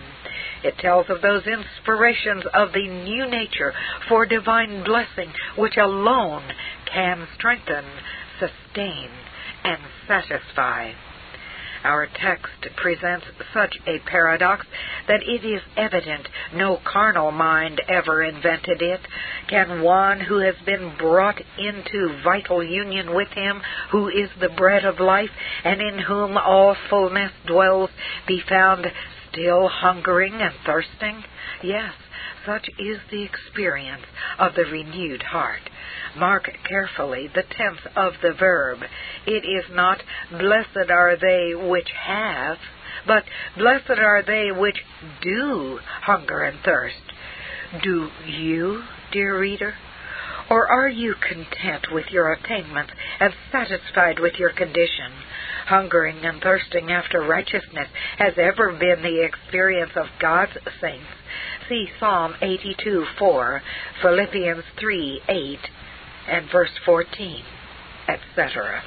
It 0.63 0.77
tells 0.79 1.09
of 1.09 1.23
those 1.23 1.47
inspirations 1.47 2.45
of 2.53 2.73
the 2.73 2.89
new 2.89 3.27
nature 3.29 3.73
for 4.09 4.27
divine 4.27 4.83
blessing 4.85 5.33
which 5.57 5.77
alone 5.77 6.43
can 6.93 7.29
strengthen, 7.37 7.85
sustain, 8.41 9.11
and 9.65 9.81
satisfy. 10.07 10.93
Our 11.85 12.07
text 12.07 12.75
presents 12.77 13.27
such 13.55 13.79
a 13.87 14.01
paradox 14.01 14.67
that 15.07 15.23
it 15.23 15.45
is 15.45 15.63
evident 15.77 16.29
no 16.55 16.79
carnal 16.85 17.31
mind 17.31 17.81
ever 17.89 18.23
invented 18.23 18.83
it. 18.83 19.01
Can 19.49 19.83
one 19.83 20.21
who 20.21 20.39
has 20.39 20.57
been 20.67 20.97
brought 20.99 21.41
into 21.57 22.21
vital 22.25 22.65
union 22.65 23.15
with 23.15 23.29
Him, 23.29 23.63
who 23.93 24.09
is 24.09 24.29
the 24.41 24.49
bread 24.49 24.85
of 24.85 24.99
life, 24.99 25.31
and 25.65 25.81
in 25.81 25.99
whom 26.01 26.37
all 26.37 26.77
fullness 26.91 27.33
dwells, 27.47 27.91
be 28.27 28.43
found 28.49 28.87
still 29.39 29.69
hungering 29.69 30.35
and 30.35 30.55
thirsting? 30.65 31.23
Yes, 31.63 31.93
such 32.47 32.69
is 32.79 32.99
the 33.11 33.23
experience 33.23 34.03
of 34.39 34.55
the 34.55 34.65
renewed 34.65 35.23
heart. 35.23 35.61
Mark 36.17 36.51
carefully 36.69 37.29
the 37.35 37.43
tense 37.43 37.81
of 37.97 38.15
the 38.23 38.33
verb. 38.33 38.79
It 39.27 39.45
is 39.45 39.65
not, 39.71 40.03
blessed 40.31 40.91
are 40.91 41.17
they 41.17 41.55
which 41.55 41.91
have, 41.91 42.59
but 43.07 43.25
blessed 43.57 43.91
are 43.91 44.23
they 44.27 44.51
which 44.51 44.79
do 45.23 45.79
hunger 46.03 46.41
and 46.43 46.59
thirst. 46.65 46.97
Do 47.83 48.09
you, 48.27 48.83
dear 49.13 49.39
reader? 49.39 49.75
Or 50.51 50.67
are 50.67 50.89
you 50.89 51.15
content 51.15 51.89
with 51.93 52.07
your 52.11 52.33
attainments 52.33 52.93
and 53.21 53.35
satisfied 53.53 54.19
with 54.19 54.35
your 54.39 54.51
condition? 54.51 55.13
Hungering 55.69 56.25
and 56.25 56.41
thirsting 56.41 56.91
after 56.91 57.21
righteousness 57.21 57.89
has 58.17 58.33
ever 58.39 58.73
been 58.73 59.03
the 59.03 59.23
experience 59.23 59.93
of 59.97 60.07
God's 60.19 60.57
saints. 60.81 61.05
See 61.69 61.87
Psalm 62.01 62.35
82 62.41 63.05
4, 63.19 63.63
Philippians 64.01 64.65
3 64.81 65.21
8, 65.29 65.59
and 66.29 66.51
verse 66.51 66.71
14, 66.87 67.43
etc. 68.09 68.83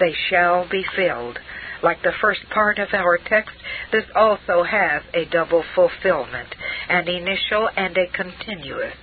They 0.00 0.12
shall 0.28 0.68
be 0.68 0.84
filled. 0.96 1.38
Like 1.84 2.02
the 2.02 2.18
first 2.20 2.40
part 2.52 2.80
of 2.80 2.88
our 2.94 3.18
text, 3.18 3.54
this 3.92 4.04
also 4.16 4.64
has 4.64 5.02
a 5.14 5.24
double 5.26 5.62
fulfillment, 5.76 6.48
an 6.88 7.06
initial 7.06 7.68
and 7.76 7.96
a 7.96 8.08
continuous. 8.08 8.94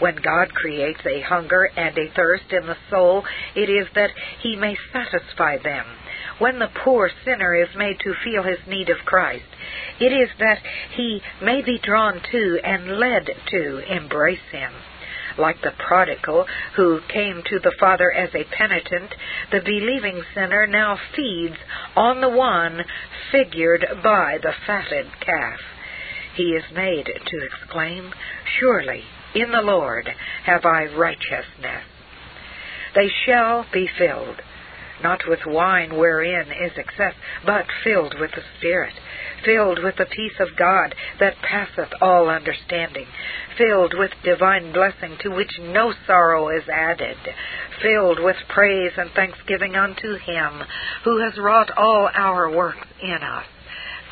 When 0.00 0.16
God 0.16 0.52
creates 0.54 1.00
a 1.06 1.20
hunger 1.20 1.70
and 1.76 1.96
a 1.96 2.12
thirst 2.14 2.50
in 2.50 2.66
the 2.66 2.76
soul, 2.90 3.24
it 3.54 3.70
is 3.70 3.86
that 3.94 4.10
He 4.42 4.56
may 4.56 4.76
satisfy 4.92 5.58
them. 5.62 5.86
When 6.38 6.58
the 6.58 6.70
poor 6.84 7.10
sinner 7.24 7.54
is 7.54 7.74
made 7.74 7.98
to 8.00 8.14
feel 8.24 8.44
his 8.44 8.60
need 8.66 8.90
of 8.90 9.04
Christ, 9.04 9.44
it 10.00 10.12
is 10.12 10.28
that 10.38 10.60
he 10.90 11.20
may 11.42 11.62
be 11.62 11.78
drawn 11.78 12.20
to 12.30 12.60
and 12.62 12.98
led 12.98 13.28
to 13.50 13.78
embrace 13.92 14.48
Him. 14.52 14.72
Like 15.36 15.60
the 15.62 15.72
prodigal 15.72 16.46
who 16.76 17.00
came 17.08 17.42
to 17.44 17.58
the 17.60 17.74
Father 17.78 18.12
as 18.12 18.30
a 18.34 18.44
penitent, 18.44 19.14
the 19.50 19.60
believing 19.60 20.22
sinner 20.34 20.66
now 20.66 20.98
feeds 21.14 21.56
on 21.96 22.20
the 22.20 22.28
one 22.28 22.84
figured 23.30 23.86
by 24.02 24.38
the 24.42 24.54
fatted 24.66 25.06
calf. 25.20 25.60
He 26.34 26.54
is 26.54 26.64
made 26.72 27.06
to 27.06 27.44
exclaim, 27.44 28.12
Surely 28.58 29.04
in 29.34 29.50
the 29.50 29.62
Lord 29.62 30.08
have 30.44 30.64
I 30.64 30.86
righteousness. 30.86 31.84
They 32.94 33.08
shall 33.26 33.66
be 33.72 33.88
filled 33.98 34.40
not 35.02 35.26
with 35.26 35.46
wine 35.46 35.96
wherein 35.96 36.50
is 36.50 36.72
excess, 36.76 37.14
but 37.44 37.66
filled 37.84 38.18
with 38.18 38.30
the 38.32 38.42
Spirit, 38.58 38.94
filled 39.44 39.82
with 39.82 39.96
the 39.96 40.06
peace 40.06 40.38
of 40.40 40.56
God 40.56 40.94
that 41.20 41.36
passeth 41.42 41.92
all 42.00 42.28
understanding, 42.28 43.06
filled 43.56 43.94
with 43.96 44.10
divine 44.22 44.72
blessing 44.72 45.16
to 45.20 45.30
which 45.30 45.58
no 45.60 45.92
sorrow 46.06 46.48
is 46.48 46.68
added, 46.68 47.16
filled 47.82 48.18
with 48.20 48.36
praise 48.48 48.92
and 48.96 49.10
thanksgiving 49.10 49.76
unto 49.76 50.16
Him 50.16 50.62
who 51.04 51.18
has 51.18 51.38
wrought 51.38 51.70
all 51.76 52.08
our 52.14 52.50
works 52.50 52.86
in 53.02 53.22
us 53.22 53.46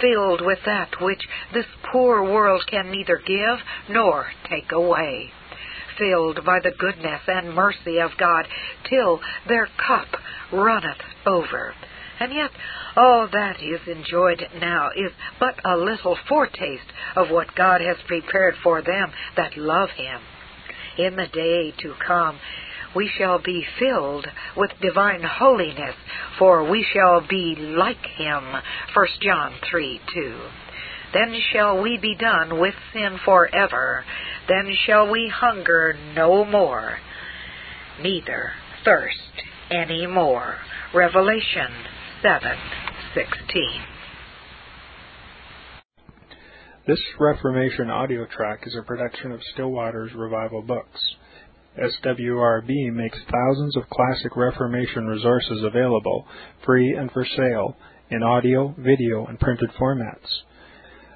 filled 0.00 0.44
with 0.44 0.58
that 0.66 0.90
which 1.00 1.26
this 1.54 1.64
poor 1.90 2.22
world 2.22 2.62
can 2.70 2.90
neither 2.90 3.16
give 3.16 3.58
nor 3.88 4.26
take 4.46 4.70
away 4.72 5.32
filled 5.98 6.44
by 6.44 6.58
the 6.62 6.72
goodness 6.78 7.20
and 7.26 7.54
mercy 7.54 7.98
of 7.98 8.10
God, 8.18 8.46
till 8.88 9.20
their 9.48 9.68
cup 9.86 10.08
runneth 10.52 11.02
over. 11.26 11.74
And 12.18 12.32
yet, 12.32 12.50
all 12.96 13.28
that 13.30 13.62
is 13.62 13.80
enjoyed 13.86 14.42
now 14.58 14.88
is 14.96 15.12
but 15.38 15.60
a 15.64 15.76
little 15.76 16.16
foretaste 16.28 16.90
of 17.14 17.30
what 17.30 17.54
God 17.54 17.80
has 17.80 17.96
prepared 18.06 18.54
for 18.62 18.80
them 18.80 19.12
that 19.36 19.56
love 19.56 19.90
Him. 19.90 20.20
In 20.98 21.16
the 21.16 21.26
day 21.26 21.74
to 21.82 21.94
come, 22.06 22.38
we 22.94 23.10
shall 23.18 23.38
be 23.38 23.66
filled 23.78 24.26
with 24.56 24.70
divine 24.80 25.22
holiness, 25.22 25.94
for 26.38 26.68
we 26.70 26.86
shall 26.94 27.20
be 27.28 27.54
like 27.58 28.06
Him. 28.16 28.44
1 28.94 29.06
John 29.20 29.52
3 29.70 30.00
2. 30.14 30.40
Then 31.16 31.34
shall 31.50 31.80
we 31.80 31.96
be 31.96 32.14
done 32.14 32.60
with 32.60 32.74
sin 32.92 33.18
forever. 33.24 34.04
Then 34.48 34.70
shall 34.84 35.10
we 35.10 35.32
hunger 35.34 35.96
no 36.14 36.44
more, 36.44 36.98
neither 38.02 38.52
thirst 38.84 39.32
any 39.70 40.06
more. 40.06 40.56
Revelation 40.92 41.72
7:16. 42.22 43.80
This 46.86 47.00
Reformation 47.18 47.88
audio 47.88 48.26
track 48.26 48.66
is 48.66 48.76
a 48.76 48.82
production 48.82 49.32
of 49.32 49.42
Still 49.54 49.70
Waters 49.70 50.12
Revival 50.14 50.60
Books. 50.60 51.00
SWRB 51.78 52.90
makes 52.92 53.18
thousands 53.24 53.74
of 53.78 53.88
classic 53.88 54.36
Reformation 54.36 55.06
resources 55.06 55.62
available, 55.62 56.28
free 56.66 56.94
and 56.94 57.10
for 57.10 57.24
sale, 57.24 57.74
in 58.10 58.22
audio, 58.22 58.74
video, 58.76 59.24
and 59.24 59.40
printed 59.40 59.70
formats. 59.80 60.42